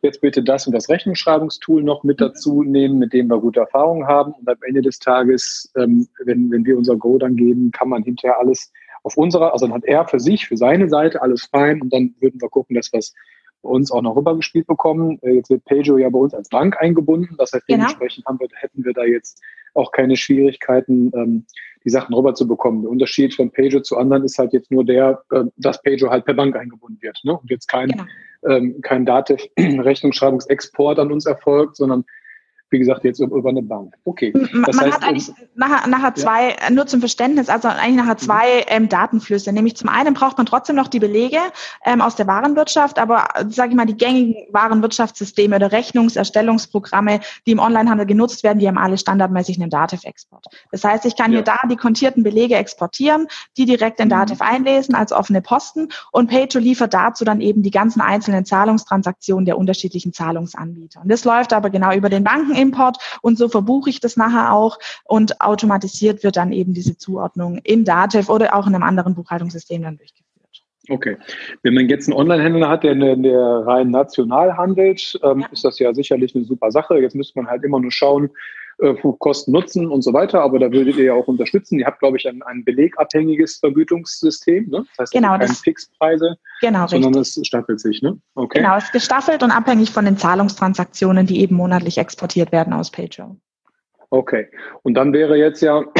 [0.02, 2.26] jetzt bitte das und das Rechnungsschreibungstool noch mit mhm.
[2.26, 4.34] dazu nehmen, mit dem wir gute Erfahrungen haben.
[4.34, 8.04] Und am Ende des Tages, ähm, wenn, wenn wir unser Go dann geben, kann man
[8.04, 8.72] hinterher alles
[9.04, 12.14] auf unserer, also dann hat er für sich, für seine Seite alles fein und dann
[12.20, 13.14] würden wir gucken, dass wir es
[13.62, 15.20] bei uns auch noch rübergespielt bekommen.
[15.22, 17.36] Äh, jetzt wird Pajo ja bei uns als Bank eingebunden.
[17.38, 17.80] Das heißt, genau.
[17.80, 19.42] dementsprechend haben wir, hätten wir da jetzt
[19.74, 21.46] auch keine Schwierigkeiten, ähm,
[21.84, 22.82] die Sachen rüber zu bekommen.
[22.82, 26.26] Der Unterschied von Pajo zu anderen ist halt jetzt nur der, äh, dass Pajo halt
[26.26, 27.38] per Bank eingebunden wird ne?
[27.38, 28.06] und jetzt kein genau
[28.48, 32.06] ähm, kein Dativ-Rechnungsschreibungsexport an uns erfolgt, sondern
[32.72, 33.96] wie gesagt, jetzt über eine Bank.
[34.06, 34.32] Okay.
[34.34, 36.70] Das Man heißt, hat eigentlich nachher, nachher zwei, ja.
[36.70, 39.52] nur zum Verständnis, also eigentlich nachher zwei ähm, Datenflüsse.
[39.52, 41.38] Nämlich zum einen braucht man trotzdem noch die Belege
[41.86, 47.60] ähm, aus der Warenwirtschaft, aber sage ich mal, die gängigen Warenwirtschaftssysteme oder Rechnungserstellungsprogramme, die im
[47.60, 50.46] Onlinehandel genutzt werden, die haben alle standardmäßig einen Dativ-Export.
[50.72, 51.40] Das heißt, ich kann ja.
[51.40, 54.12] hier da die kontierten Belege exportieren, die direkt in mhm.
[54.12, 59.46] Dativ einlesen als offene Posten und PayTo liefert dazu dann eben die ganzen einzelnen Zahlungstransaktionen
[59.46, 61.02] der unterschiedlichen Zahlungsanbieter.
[61.02, 64.54] Und das läuft aber genau über den Banken Import und so verbuche ich das nachher
[64.54, 69.16] auch und automatisiert wird dann eben diese Zuordnung in Datev oder auch in einem anderen
[69.16, 70.32] Buchhaltungssystem dann durchgeführt.
[70.90, 71.18] Okay.
[71.64, 75.48] Wenn man jetzt einen Online-Händler hat, der, der rein national handelt, ähm, ja.
[75.52, 77.00] ist das ja sicherlich eine super Sache.
[77.00, 78.30] Jetzt müsste man halt immer nur schauen,
[78.82, 81.80] äh, Kosten Nutzen und so weiter, aber da würdet ihr ja auch unterstützen.
[81.80, 84.86] Ihr habt, glaube ich, ein, ein belegabhängiges Vergütungssystem, ne?
[84.90, 88.18] Das heißt, genau, keine das, Fixpreise, genau, sondern es staffelt sich, ne?
[88.36, 88.60] Okay.
[88.60, 92.92] Genau, es ist gestaffelt und abhängig von den Zahlungstransaktionen, die eben monatlich exportiert werden aus
[92.92, 93.38] PayJo.
[94.10, 94.48] Okay.
[94.84, 95.84] Und dann wäre jetzt ja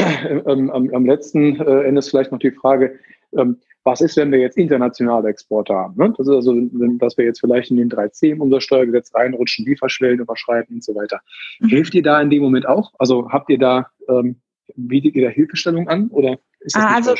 [0.46, 2.98] ähm, am, am letzten äh, Endes vielleicht noch die Frage,
[3.36, 5.94] ähm, was ist, wenn wir jetzt internationale Exporte haben?
[5.96, 6.14] Ne?
[6.16, 6.54] Das ist also,
[6.98, 11.20] dass wir jetzt vielleicht in den 3C im Umsatzsteuergesetz reinrutschen, Lieferschwellen überschreiten und so weiter.
[11.60, 11.68] Mhm.
[11.68, 12.92] Hilft ihr da in dem Moment auch?
[12.98, 14.36] Also habt ihr da, ähm,
[14.76, 16.38] bietet ihr da Hilfestellung an oder
[16.74, 17.14] also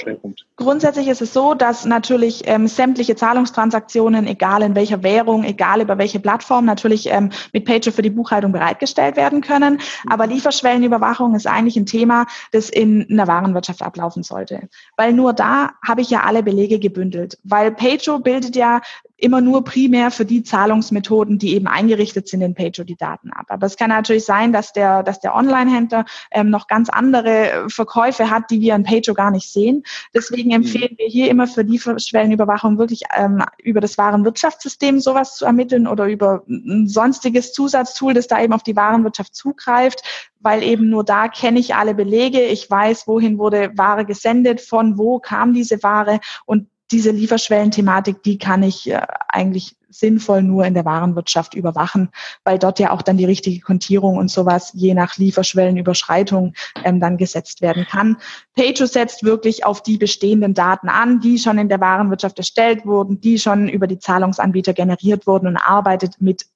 [0.57, 5.99] grundsätzlich ist es so, dass natürlich ähm, sämtliche Zahlungstransaktionen, egal in welcher Währung, egal über
[5.99, 9.81] welche Plattform, natürlich ähm, mit Pager für die Buchhaltung bereitgestellt werden können.
[10.09, 10.35] Aber mhm.
[10.35, 14.69] Lieferschwellenüberwachung ist eigentlich ein Thema, das in einer Warenwirtschaft ablaufen sollte.
[14.97, 17.39] Weil nur da habe ich ja alle Belege gebündelt.
[17.43, 18.81] Weil Pager bildet ja
[19.23, 23.47] immer nur primär für die Zahlungsmethoden, die eben eingerichtet sind in Pager die Daten ab.
[23.51, 28.31] Aber es kann natürlich sein, dass der, dass der Online-Händler ähm, noch ganz andere Verkäufe
[28.31, 29.85] hat, die wir in Pager gar nicht sehen.
[30.13, 30.57] Deswegen mhm.
[30.57, 36.07] empfehlen wir hier immer für Lieferschwellenüberwachung wirklich ähm, über das Warenwirtschaftssystem sowas zu ermitteln oder
[36.07, 40.03] über ein sonstiges Zusatztool, das da eben auf die Warenwirtschaft zugreift,
[40.41, 44.99] weil eben nur da kenne ich alle Belege, ich weiß, wohin wurde Ware gesendet, von
[44.99, 50.75] wo kam diese Ware und diese Lieferschwellenthematik, die kann ich äh, eigentlich sinnvoll nur in
[50.75, 52.09] der Warenwirtschaft überwachen,
[52.45, 57.17] weil dort ja auch dann die richtige Kontierung und sowas je nach Lieferschwellenüberschreitung ähm, dann
[57.17, 58.17] gesetzt werden kann.
[58.57, 63.21] Pajo setzt wirklich auf die bestehenden Daten an, die schon in der Warenwirtschaft erstellt wurden,
[63.21, 66.47] die schon über die Zahlungsanbieter generiert wurden und arbeitet mit,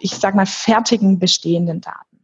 [0.00, 2.14] ich sag mal, fertigen bestehenden Daten.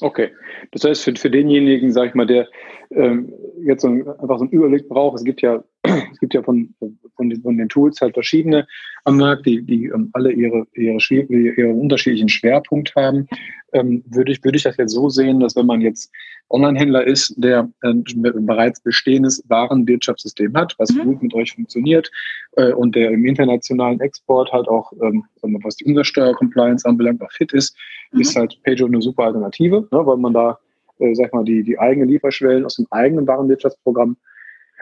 [0.00, 0.30] Okay,
[0.72, 2.48] das heißt für, für denjenigen, sag ich mal, der
[2.90, 3.32] ähm,
[3.64, 6.74] jetzt so ein, einfach so einen Überblick braucht, es gibt ja, es gibt ja von,
[7.16, 8.66] von, den, von den Tools halt verschiedene
[9.04, 13.28] am Markt, die, die ähm, alle ihre, ihre, ihre unterschiedlichen Schwerpunkt haben,
[13.72, 16.10] ähm, würde ich, würde ich das jetzt so sehen, dass wenn man jetzt
[16.50, 21.04] Online-Händler ist, der äh, bereits bestehendes Warenwirtschaftssystem hat, was mhm.
[21.04, 22.10] gut mit euch funktioniert
[22.52, 27.52] äh, und der im internationalen Export halt auch, ähm, was die Umsatzsteuer-Compliance anbelangt, auch fit
[27.52, 27.76] ist,
[28.12, 28.20] mhm.
[28.20, 30.58] ist halt Pajo eine super Alternative, ne, weil man da
[30.98, 34.16] äh, sag mal, die, die eigenen Lieferschwellen aus dem eigenen Warenwirtschaftsprogramm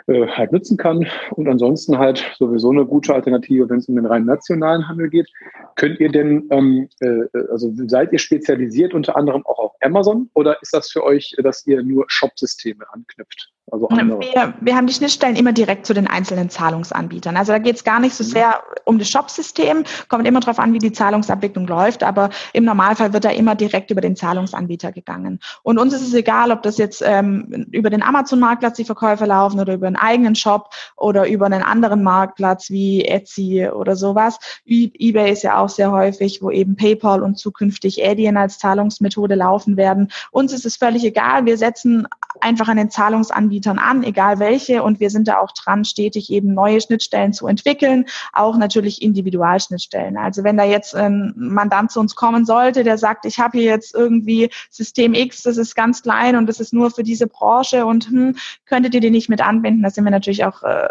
[0.07, 1.07] äh, halt nutzen kann.
[1.31, 5.31] Und ansonsten halt sowieso eine gute Alternative, wenn es um den rein nationalen Handel geht.
[5.77, 10.61] Könnt ihr denn, ähm, äh, also seid ihr spezialisiert unter anderem auch auf Amazon oder
[10.61, 13.54] ist das für euch, dass ihr nur Shop-Systeme anknüpft?
[13.71, 17.37] Also wir, wir haben die Schnittstellen immer direkt zu den einzelnen Zahlungsanbietern.
[17.37, 18.29] Also da geht es gar nicht so mhm.
[18.29, 23.15] sehr um das Shop-System, kommt immer darauf an, wie die Zahlungsabwicklung läuft, aber im Normalfall
[23.15, 25.41] wird da immer direkt über den Zahlungsanbieter gegangen.
[25.63, 29.59] Und uns ist es egal, ob das jetzt ähm, über den Amazon-Marktplatz die Verkäufe laufen
[29.59, 34.39] oder über einen eigenen Shop oder über einen anderen Marktplatz wie Etsy oder sowas.
[34.67, 39.79] eBay ist ja auch sehr häufig, wo eben PayPal und zukünftig Adyen als Zahlungsmethode laufen
[39.79, 40.13] werden.
[40.31, 41.47] Uns ist es völlig egal.
[41.47, 42.07] Wir setzen
[42.41, 44.83] einfach einen Zahlungsanbieter Anbietern an, egal welche.
[44.83, 50.17] Und wir sind da auch dran, stetig eben neue Schnittstellen zu entwickeln, auch natürlich Individualschnittstellen.
[50.17, 53.71] Also wenn da jetzt ein Mandant zu uns kommen sollte, der sagt, ich habe hier
[53.71, 57.87] jetzt irgendwie System X, das ist ganz klein und das ist nur für diese Branche
[57.87, 58.37] und hm,
[58.67, 59.83] könntet ihr den nicht mit anbinden?
[59.83, 60.89] Da sind wir natürlich auch äh,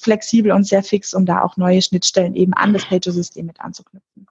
[0.00, 4.26] flexibel und sehr fix, um da auch neue Schnittstellen eben an das Pager-System mit anzuknüpfen.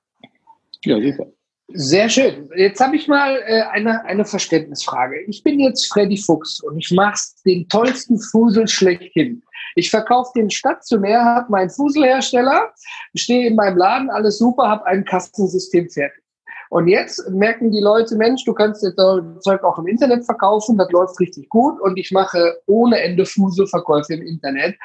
[0.83, 1.27] Ja, super.
[1.73, 2.49] Sehr schön.
[2.55, 5.21] Jetzt habe ich mal äh, eine, eine Verständnisfrage.
[5.27, 9.43] Ich bin jetzt Freddy Fuchs und ich mache den tollsten Fusel schlechthin.
[9.75, 12.73] Ich verkaufe den stationär, habe meinen Fuselhersteller,
[13.15, 16.23] stehe in meinem Laden, alles super, habe ein Kastensystem fertig.
[16.71, 18.93] Und jetzt merken die Leute, Mensch, du kannst das
[19.41, 24.13] Zeug auch im Internet verkaufen, das läuft richtig gut und ich mache ohne Ende Fuselverkäufe
[24.13, 24.75] im Internet.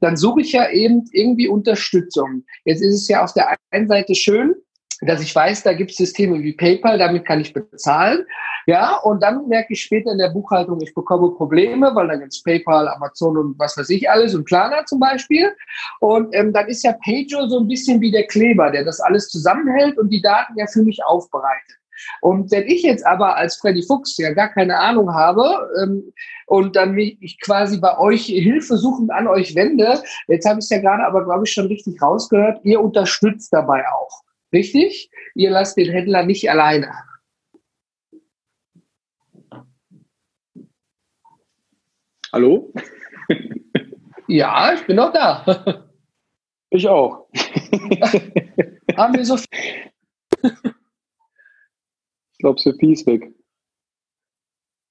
[0.00, 2.44] Dann suche ich ja eben irgendwie Unterstützung.
[2.64, 4.54] Jetzt ist es ja auf der einen Seite schön,
[5.02, 8.24] dass ich weiß, da gibt es Systeme wie PayPal, damit kann ich bezahlen.
[8.66, 12.32] Ja, und dann merke ich später in der Buchhaltung, ich bekomme Probleme, weil da gibt
[12.32, 15.54] es PayPal, Amazon und was weiß ich alles und Klarna zum Beispiel.
[16.00, 19.28] Und ähm, dann ist ja Pager so ein bisschen wie der Kleber, der das alles
[19.28, 21.80] zusammenhält und die Daten ja für mich aufbereitet.
[22.20, 26.12] Und wenn ich jetzt aber als Freddy Fuchs ja gar keine Ahnung habe ähm,
[26.46, 30.64] und dann mich ich quasi bei euch Hilfe suchend an euch wende, jetzt habe ich
[30.64, 34.22] es ja gerade aber, glaube ich, schon richtig rausgehört, ihr unterstützt dabei auch.
[34.52, 35.10] Richtig?
[35.34, 36.92] Ihr lasst den Händler nicht alleine.
[42.32, 42.72] Hallo?
[44.30, 45.86] Ja, ich bin noch da.
[46.72, 47.26] Ich auch.
[48.96, 49.90] Haben wir so viel?
[52.30, 53.34] Ich glaube, Sophie ist weg.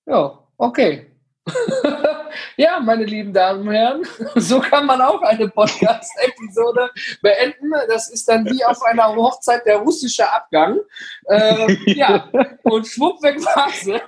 [0.06, 1.10] Ja, okay.
[2.58, 4.04] Ja, meine lieben Damen und Herren,
[4.36, 6.90] so kann man auch eine Podcast-Episode
[7.22, 7.72] beenden.
[7.88, 10.78] Das ist dann wie auf einer Hochzeit der russische Abgang.
[11.28, 12.28] Äh, ja,
[12.64, 14.02] und schwupp weg war sie.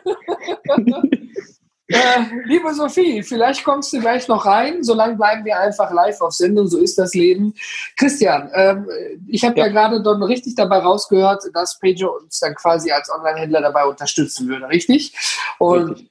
[1.88, 4.84] Äh, liebe Sophie, vielleicht kommst du gleich noch rein.
[4.84, 6.68] Solange bleiben wir einfach live auf Sendung.
[6.68, 7.54] So ist das Leben.
[7.98, 8.88] Christian, ähm,
[9.28, 9.66] ich habe ja.
[9.66, 14.48] ja gerade dann richtig dabei rausgehört, dass Pager uns dann quasi als Online-Händler dabei unterstützen
[14.48, 15.14] würde, richtig?
[15.58, 16.11] Und richtig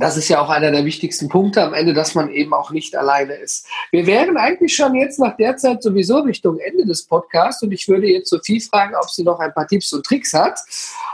[0.00, 2.96] das ist ja auch einer der wichtigsten Punkte am Ende, dass man eben auch nicht
[2.96, 3.66] alleine ist.
[3.90, 7.88] Wir wären eigentlich schon jetzt nach der Zeit sowieso Richtung Ende des Podcasts und ich
[7.88, 10.58] würde jetzt Sophie fragen, ob sie noch ein paar Tipps und Tricks hat.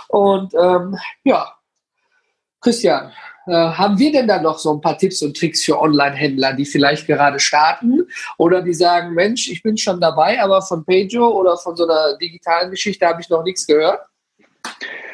[0.09, 1.53] Und ähm, ja,
[2.61, 3.13] Christian,
[3.47, 6.67] äh, haben wir denn da noch so ein paar Tipps und Tricks für Online-Händler, die
[6.67, 8.07] vielleicht gerade starten
[8.39, 12.17] oder die sagen, Mensch, ich bin schon dabei, aber von Pajo oder von so einer
[12.17, 14.01] digitalen Geschichte habe ich noch nichts gehört?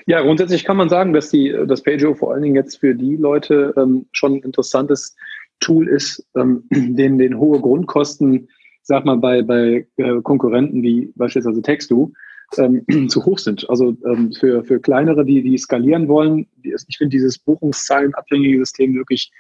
[0.07, 3.17] Ja, grundsätzlich kann man sagen, dass die, das Pageo vor allen Dingen jetzt für die
[3.17, 5.15] Leute ähm, schon ein interessantes
[5.61, 8.49] Tool ist, ähm, denen den hohe Grundkosten,
[8.83, 12.13] sag mal, bei, bei äh, Konkurrenten wie beispielsweise Textu
[12.59, 13.69] ähm, zu hoch sind.
[13.71, 19.31] Also ähm, für, für kleinere, die, die skalieren wollen, ich finde dieses Buchungszahlenabhängige System wirklich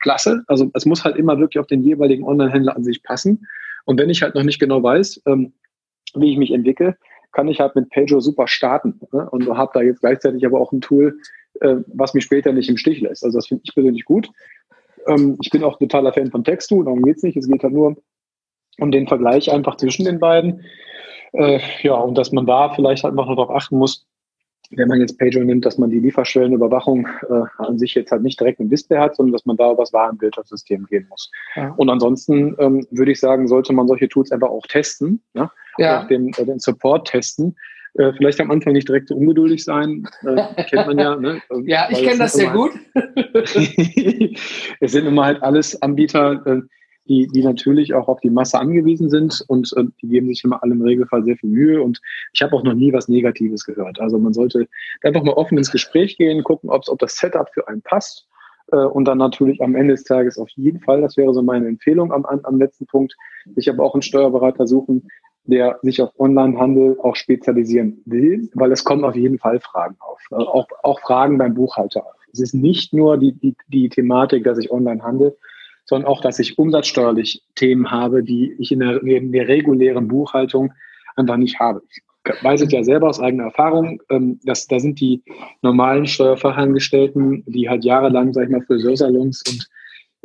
[0.00, 0.42] klasse.
[0.46, 3.46] Also es muss halt immer wirklich auf den jeweiligen Online-Händler an sich passen.
[3.84, 5.52] Und wenn ich halt noch nicht genau weiß, ähm,
[6.14, 6.96] wie ich mich entwickle,
[7.32, 9.28] kann ich halt mit Pager super starten ne?
[9.30, 11.18] und habe da jetzt gleichzeitig aber auch ein Tool,
[11.60, 13.24] äh, was mich später nicht im Stich lässt.
[13.24, 14.30] Also das finde ich persönlich gut.
[15.06, 17.36] Ähm, ich bin auch totaler Fan von Textu, darum geht's nicht.
[17.36, 17.96] Es geht halt nur
[18.78, 20.64] um den Vergleich einfach zwischen den beiden.
[21.32, 24.06] Äh, ja, und dass man da vielleicht einfach noch darauf achten muss,
[24.70, 28.38] wenn man jetzt Pager nimmt, dass man die Lieferschwellenüberwachung äh, an sich jetzt halt nicht
[28.38, 31.30] direkt im Display hat, sondern dass man da über das Warenwirtschaftssystem gehen muss.
[31.56, 31.74] Ja.
[31.76, 35.50] Und ansonsten ähm, würde ich sagen, sollte man solche Tools einfach auch testen, ne?
[35.78, 36.02] Ja.
[36.02, 37.56] auch den, äh, den Support testen.
[37.94, 41.16] Äh, vielleicht am Anfang nicht direkt so ungeduldig sein, äh, kennt man ja.
[41.16, 41.42] Ne?
[41.64, 42.70] ja, ich kenne das sehr gut.
[44.80, 46.60] es sind immer halt alles Anbieter, äh,
[47.08, 50.62] die, die natürlich auch auf die Masse angewiesen sind und äh, die geben sich immer
[50.62, 52.00] alle im Regelfall sehr viel Mühe und
[52.32, 54.00] ich habe auch noch nie was Negatives gehört.
[54.00, 54.68] Also man sollte
[55.02, 58.28] einfach mal offen ins Gespräch gehen, gucken, ob das Setup für einen passt
[58.70, 61.66] äh, und dann natürlich am Ende des Tages auf jeden Fall, das wäre so meine
[61.66, 63.16] Empfehlung am, am letzten Punkt,
[63.56, 65.08] sich aber auch einen Steuerberater suchen,
[65.44, 70.20] der sich auf Onlinehandel auch spezialisieren will, weil es kommen auf jeden Fall Fragen auf,
[70.30, 72.04] äh, auch, auch Fragen beim Buchhalter.
[72.32, 75.36] Es ist nicht nur die, die, die Thematik, dass ich online handle,
[75.84, 80.72] sondern auch, dass ich umsatzsteuerlich Themen habe, die ich in der, in der regulären Buchhaltung
[81.16, 81.82] einfach nicht habe.
[81.90, 82.02] Ich
[82.44, 85.22] weiß es ja selber aus eigener Erfahrung, ähm, dass da sind die
[85.62, 89.68] normalen Steuerfachangestellten, die halt jahrelang, sag ich mal, Friseursalons und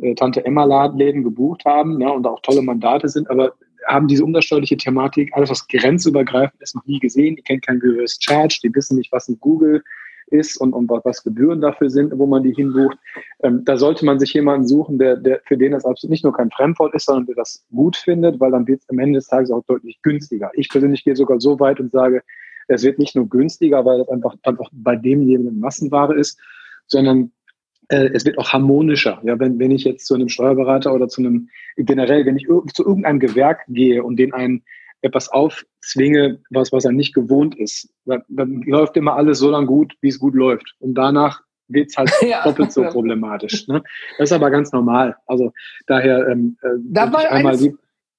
[0.05, 3.53] äh, Tante Emma Läden gebucht haben ne, und auch tolle Mandate sind, aber
[3.85, 7.35] haben diese umsatzsteuerliche Thematik, alles was grenzübergreifend ist, noch nie gesehen.
[7.35, 9.83] Die kennen kein Reverse Charge, die wissen nicht, was ein Google
[10.27, 12.97] ist und, und was Gebühren dafür sind, wo man die hinbucht.
[13.43, 16.33] Ähm, da sollte man sich jemanden suchen, der, der für den das absolut nicht nur
[16.33, 19.27] kein Fremdwort ist, sondern der das gut findet, weil dann wird es am Ende des
[19.27, 20.51] Tages auch deutlich günstiger.
[20.55, 22.23] Ich persönlich gehe sogar so weit und sage,
[22.67, 26.39] es wird nicht nur günstiger, weil das einfach, einfach bei demjenigen Massenware ist,
[26.87, 27.31] sondern
[27.89, 29.21] äh, es wird auch harmonischer.
[29.23, 32.85] Ja, wenn, wenn ich jetzt zu einem Steuerberater oder zu einem, generell, wenn ich zu
[32.85, 34.63] irgendeinem Gewerk gehe und den einen
[35.01, 39.67] etwas aufzwinge, was, was er nicht gewohnt ist, dann, dann läuft immer alles so lang
[39.67, 40.75] gut, wie es gut läuft.
[40.79, 42.43] Und danach wird es halt ja.
[42.43, 43.67] doppelt so problematisch.
[43.67, 43.83] Ne?
[44.17, 45.15] Das ist aber ganz normal.
[45.27, 45.51] Also
[45.87, 47.75] daher ähm, äh, da einmal die,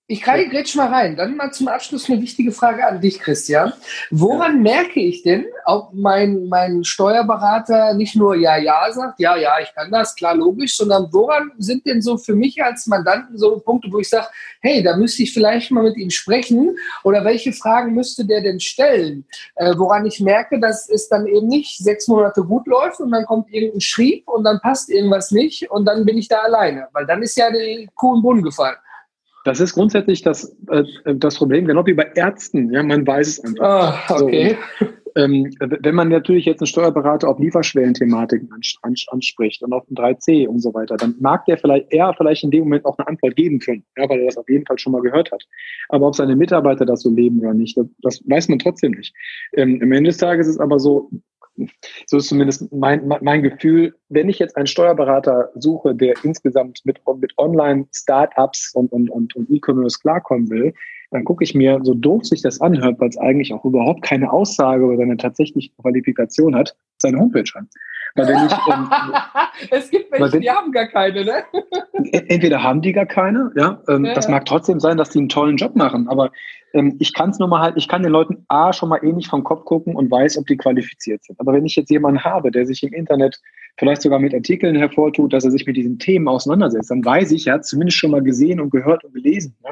[0.09, 1.17] ich kann grätsch mal rein.
[1.17, 3.73] Dann mal zum Abschluss eine wichtige Frage an dich, Christian.
[4.11, 4.75] Woran ja.
[4.75, 9.75] merke ich denn, ob mein, mein Steuerberater nicht nur Ja, Ja sagt, ja, ja, ich
[9.75, 13.89] kann das, klar, logisch, sondern woran sind denn so für mich als Mandanten so Punkte,
[13.91, 14.29] wo ich sage,
[14.61, 18.61] hey, da müsste ich vielleicht mal mit ihm sprechen oder welche Fragen müsste der denn
[18.61, 19.25] stellen?
[19.57, 23.27] Äh, woran ich merke, dass es dann eben nicht sechs Monate gut läuft und dann
[23.27, 27.07] kommt irgendein Schrieb und dann passt irgendwas nicht und dann bin ich da alleine, weil
[27.07, 28.77] dann ist ja die Kuh im Boden gefallen.
[29.47, 30.83] Das ist grundsätzlich das, äh,
[31.15, 32.73] das Problem, genau wie bei Ärzten.
[32.73, 33.65] Ja, man weiß es einfach.
[33.65, 34.57] Ah, okay.
[34.81, 39.97] So, ähm, wenn man natürlich jetzt einen Steuerberater auf Lieferschwellenthematiken ans anspricht und auf den
[39.97, 43.07] 3C und so weiter, dann mag der vielleicht eher vielleicht in dem Moment auch eine
[43.07, 45.45] Antwort geben können, ja, weil er das auf jeden Fall schon mal gehört hat.
[45.91, 49.15] Aber ob seine Mitarbeiter das so leben oder nicht, das, das weiß man trotzdem nicht.
[49.53, 51.09] Ähm, am Ende des Tages ist es aber so,
[52.07, 57.01] so ist zumindest mein, mein Gefühl, wenn ich jetzt einen Steuerberater suche, der insgesamt mit,
[57.19, 60.75] mit Online-Startups und, und, und, und E-Commerce klarkommen will,
[61.11, 64.33] dann gucke ich mir, so doof sich das anhört, weil es eigentlich auch überhaupt keine
[64.33, 67.69] Aussage über seine tatsächliche Qualifikation hat, seine Homepage an.
[68.15, 68.89] Weil wenn ich, ähm,
[69.71, 71.45] es gibt welche, wenn, die haben gar keine, ne?
[72.29, 73.83] entweder haben die gar keine, ja.
[73.89, 76.31] Ähm, ja das mag trotzdem sein, dass die einen tollen Job machen, aber
[76.73, 79.13] ähm, ich kann es nur mal halt, ich kann den Leuten A schon mal eh
[79.13, 81.39] nicht vom Kopf gucken und weiß, ob die qualifiziert sind.
[81.41, 83.41] Aber wenn ich jetzt jemanden habe, der sich im Internet
[83.79, 87.47] vielleicht sogar mit Artikeln hervortut, dass er sich mit diesen Themen auseinandersetzt, dann weiß ich,
[87.47, 89.57] er hat zumindest schon mal gesehen und gehört und gelesen.
[89.63, 89.71] Ne?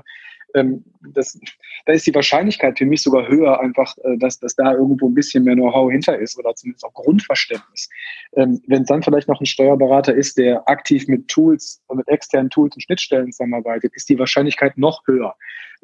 [0.55, 1.39] Ähm, das,
[1.87, 5.15] da ist die Wahrscheinlichkeit für mich sogar höher, einfach, äh, dass, dass da irgendwo ein
[5.15, 7.91] bisschen mehr Know-how hinter ist oder zumindest auch Grundverständnis.
[8.37, 12.51] Ähm, Wenn es dann vielleicht noch ein Steuerberater ist, der aktiv mit Tools, mit externen
[12.51, 15.35] Tools und Schnittstellen zusammenarbeitet, ist die Wahrscheinlichkeit noch höher.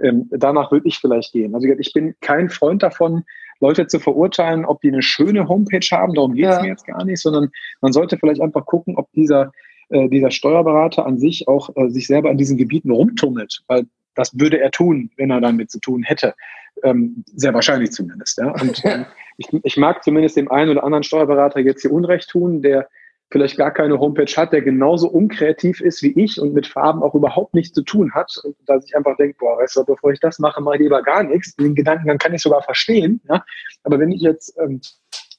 [0.02, 1.54] Ähm, danach würde ich vielleicht gehen.
[1.54, 3.24] Also ich bin kein Freund davon,
[3.58, 6.62] Leute zu verurteilen, ob die eine schöne Homepage haben, darum geht es ja.
[6.62, 7.50] mir jetzt gar nicht, sondern
[7.82, 9.52] man sollte vielleicht einfach gucken, ob dieser
[9.90, 14.38] äh, dieser Steuerberater an sich auch äh, sich selber in diesen Gebieten rumtummelt, weil das
[14.38, 16.34] würde er tun, wenn er damit zu tun hätte.
[16.82, 18.38] Ähm, sehr wahrscheinlich zumindest.
[18.38, 18.50] Ja?
[18.50, 22.62] Und ähm, ich, ich mag zumindest dem einen oder anderen Steuerberater jetzt hier Unrecht tun,
[22.62, 22.88] der
[23.30, 27.14] vielleicht gar keine Homepage hat, der genauso unkreativ ist wie ich und mit Farben auch
[27.14, 28.32] überhaupt nichts zu tun hat.
[28.42, 31.02] Und dass ich einfach denke, boah, weißt du, bevor ich das mache, mache ich lieber
[31.02, 31.54] gar nichts.
[31.54, 33.20] Den Gedanken, dann kann ich sogar verstehen.
[33.28, 33.44] Ja?
[33.84, 34.80] Aber wenn ich jetzt, ähm,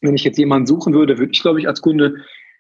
[0.02, 2.16] wenn ich jetzt jemanden suchen würde, würde ich, glaube ich, als Kunde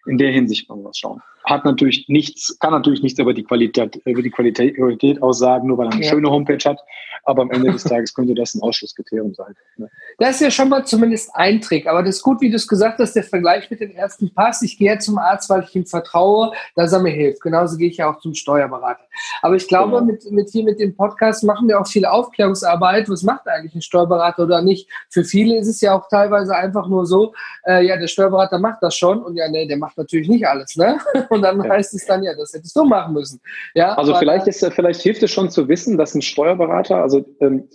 [0.05, 1.21] in der Hinsicht mal was schauen.
[1.51, 5.77] Hat natürlich nichts, kann natürlich nichts über die Qualität, über die Qualität, Qualität aussagen, nur
[5.77, 6.09] weil er eine ja.
[6.09, 6.79] schöne Homepage hat.
[7.25, 9.53] Aber am Ende des Tages könnte das ein Ausschlusskriterium sein.
[9.75, 9.89] Ne?
[10.17, 11.87] Das ist ja schon mal zumindest ein Trick.
[11.87, 14.61] Aber das ist gut, wie du es gesagt hast, der Vergleich mit dem ersten Pass.
[14.61, 17.41] Ich gehe zum Arzt, weil ich ihm vertraue, dass er mir hilft.
[17.41, 19.03] Genauso gehe ich ja auch zum Steuerberater.
[19.41, 20.05] Aber ich glaube, genau.
[20.05, 23.09] mit, mit hier mit dem Podcast machen wir auch viel Aufklärungsarbeit.
[23.09, 24.89] Was macht eigentlich ein Steuerberater oder nicht?
[25.09, 27.33] Für viele ist es ja auch teilweise einfach nur so,
[27.67, 30.75] äh, ja, der Steuerberater macht das schon und ja, nee, der macht natürlich nicht alles,
[30.75, 30.99] ne?
[31.29, 31.69] Und dann ja.
[31.69, 33.41] heißt es dann, ja, das hättest du machen müssen.
[33.73, 37.67] Ja, also vielleicht ist, vielleicht hilft es schon zu wissen, dass ein Steuerberater, also ähm,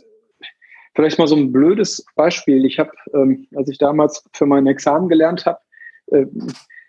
[0.94, 2.64] vielleicht mal so ein blödes Beispiel.
[2.64, 5.58] Ich habe, ähm, als ich damals für mein Examen gelernt habe,
[6.08, 6.26] äh,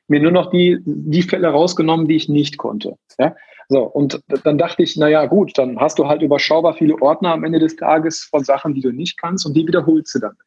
[0.08, 2.96] mir nur noch die, die Fälle rausgenommen, die ich nicht konnte.
[3.20, 3.36] Ja?
[3.70, 7.44] So, und dann dachte ich, naja, gut, dann hast du halt überschaubar viele Ordner am
[7.44, 10.38] Ende des Tages von Sachen, die du nicht kannst und die wiederholst du dann.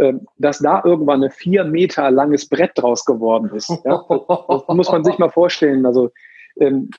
[0.00, 3.70] Ähm, dass da irgendwann ein vier Meter langes Brett draus geworden ist.
[3.84, 4.04] Ja?
[4.08, 5.86] Das muss man sich mal vorstellen.
[5.86, 6.10] Also
[6.58, 6.90] ähm,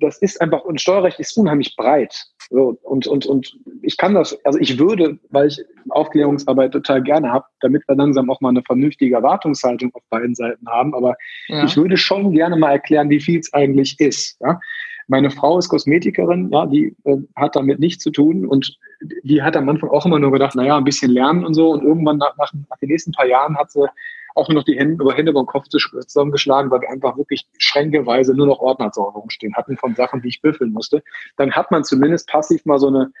[0.00, 2.26] das ist einfach, und Steuerrecht ist unheimlich breit.
[2.50, 7.32] So, und, und, und ich kann das, also ich würde, weil ich Aufklärungsarbeit total gerne
[7.32, 11.16] habe, damit wir langsam auch mal eine vernünftige Erwartungshaltung auf beiden Seiten haben, aber
[11.48, 11.64] ja.
[11.64, 14.38] ich würde schon gerne mal erklären, wie viel es eigentlich ist.
[14.40, 14.60] Ja?
[15.08, 18.76] Meine Frau ist Kosmetikerin, ja, die äh, hat damit nichts zu tun und
[19.22, 21.84] die hat am Anfang auch immer nur gedacht, naja, ein bisschen lernen und so und
[21.84, 23.86] irgendwann nach, nach, nach den nächsten paar Jahren hat sie
[24.34, 27.46] auch nur noch die Hände über Hände über den Kopf zusammengeschlagen, weil wir einfach wirklich
[27.58, 31.02] schränkeweise nur noch Ordner zur Verfügung stehen hatten von Sachen, die ich büffeln musste.
[31.36, 33.12] Dann hat man zumindest passiv mal so eine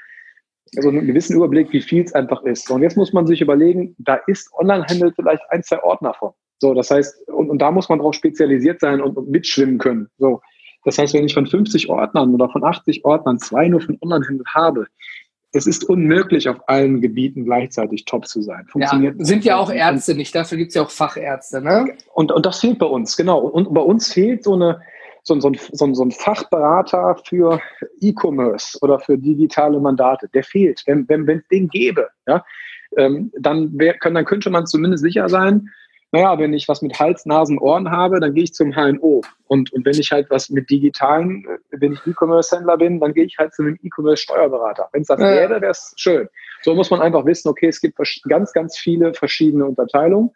[0.72, 2.70] so einen gewissen Überblick, wie viel es einfach ist.
[2.70, 6.32] Und jetzt muss man sich überlegen, da ist Onlinehandel vielleicht ein, zwei Ordner von.
[6.58, 10.08] So, das heißt, und, und da muss man drauf spezialisiert sein und, und mitschwimmen können.
[10.18, 10.40] So,
[10.86, 14.46] das heißt, wenn ich von 50 Ordnern oder von 80 Ordnern zwei nur von Onlinehandel
[14.54, 14.86] habe,
[15.50, 18.66] es ist unmöglich, auf allen Gebieten gleichzeitig top zu sein.
[18.68, 21.60] Funktioniert ja, sind ja auch Ärzte nicht, dafür gibt es ja auch Fachärzte.
[21.60, 21.96] Ne?
[22.14, 23.40] Und, und das fehlt bei uns, genau.
[23.40, 24.80] Und bei uns fehlt so, eine,
[25.24, 27.60] so, so, ein, so ein Fachberater für
[28.00, 30.28] E-Commerce oder für digitale Mandate.
[30.28, 30.84] Der fehlt.
[30.86, 32.44] Wenn, wenn, wenn es den gäbe, ja,
[32.96, 35.68] ähm, dann, wär, kann, dann könnte man zumindest sicher sein,
[36.16, 39.20] naja, wenn ich was mit Hals, Nasen, Ohren habe, dann gehe ich zum HNO.
[39.48, 43.24] Und, und wenn ich halt was mit digitalen, äh, wenn ich E-Commerce-Händler bin, dann gehe
[43.24, 44.88] ich halt zu einem E-Commerce-Steuerberater.
[44.92, 45.26] Wenn es das ja.
[45.26, 46.28] wäre, wäre es schön.
[46.62, 47.98] So muss man einfach wissen, okay, es gibt
[48.28, 50.30] ganz, ganz viele verschiedene Unterteilungen.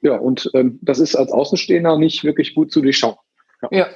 [0.00, 3.16] Ja, und ähm, das ist als Außenstehender nicht wirklich gut zu durchschauen.
[3.70, 3.88] Ja.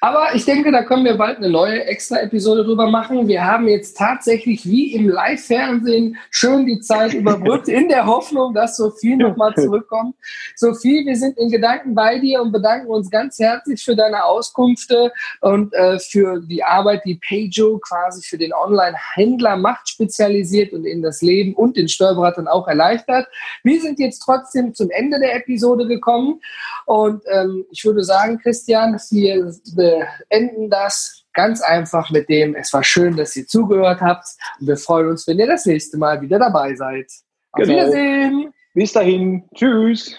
[0.00, 3.26] aber ich denke, da können wir bald eine neue Extra-Episode drüber machen.
[3.26, 8.76] Wir haben jetzt tatsächlich wie im Live-Fernsehen schön die Zeit überbrückt, in der Hoffnung, dass
[8.76, 10.14] Sophie nochmal zurückkommt.
[10.54, 15.12] Sophie, wir sind in Gedanken bei dir und bedanken uns ganz herzlich für deine Auskünfte
[15.40, 21.02] und äh, für die Arbeit, die Pajo quasi für den Online-Händler macht, spezialisiert und in
[21.02, 23.26] das Leben und den Steuerberatern auch erleichtert.
[23.64, 26.40] Wir sind jetzt trotzdem zum Ende der Episode gekommen
[26.86, 32.82] und ähm, ich würde sagen, Christian, wir beenden das ganz einfach mit dem, es war
[32.82, 34.26] schön, dass ihr zugehört habt
[34.60, 37.10] und wir freuen uns, wenn ihr das nächste Mal wieder dabei seid.
[37.52, 37.74] Auf genau.
[37.74, 38.52] Wiedersehen.
[38.74, 39.44] Bis dahin.
[39.54, 40.16] Tschüss.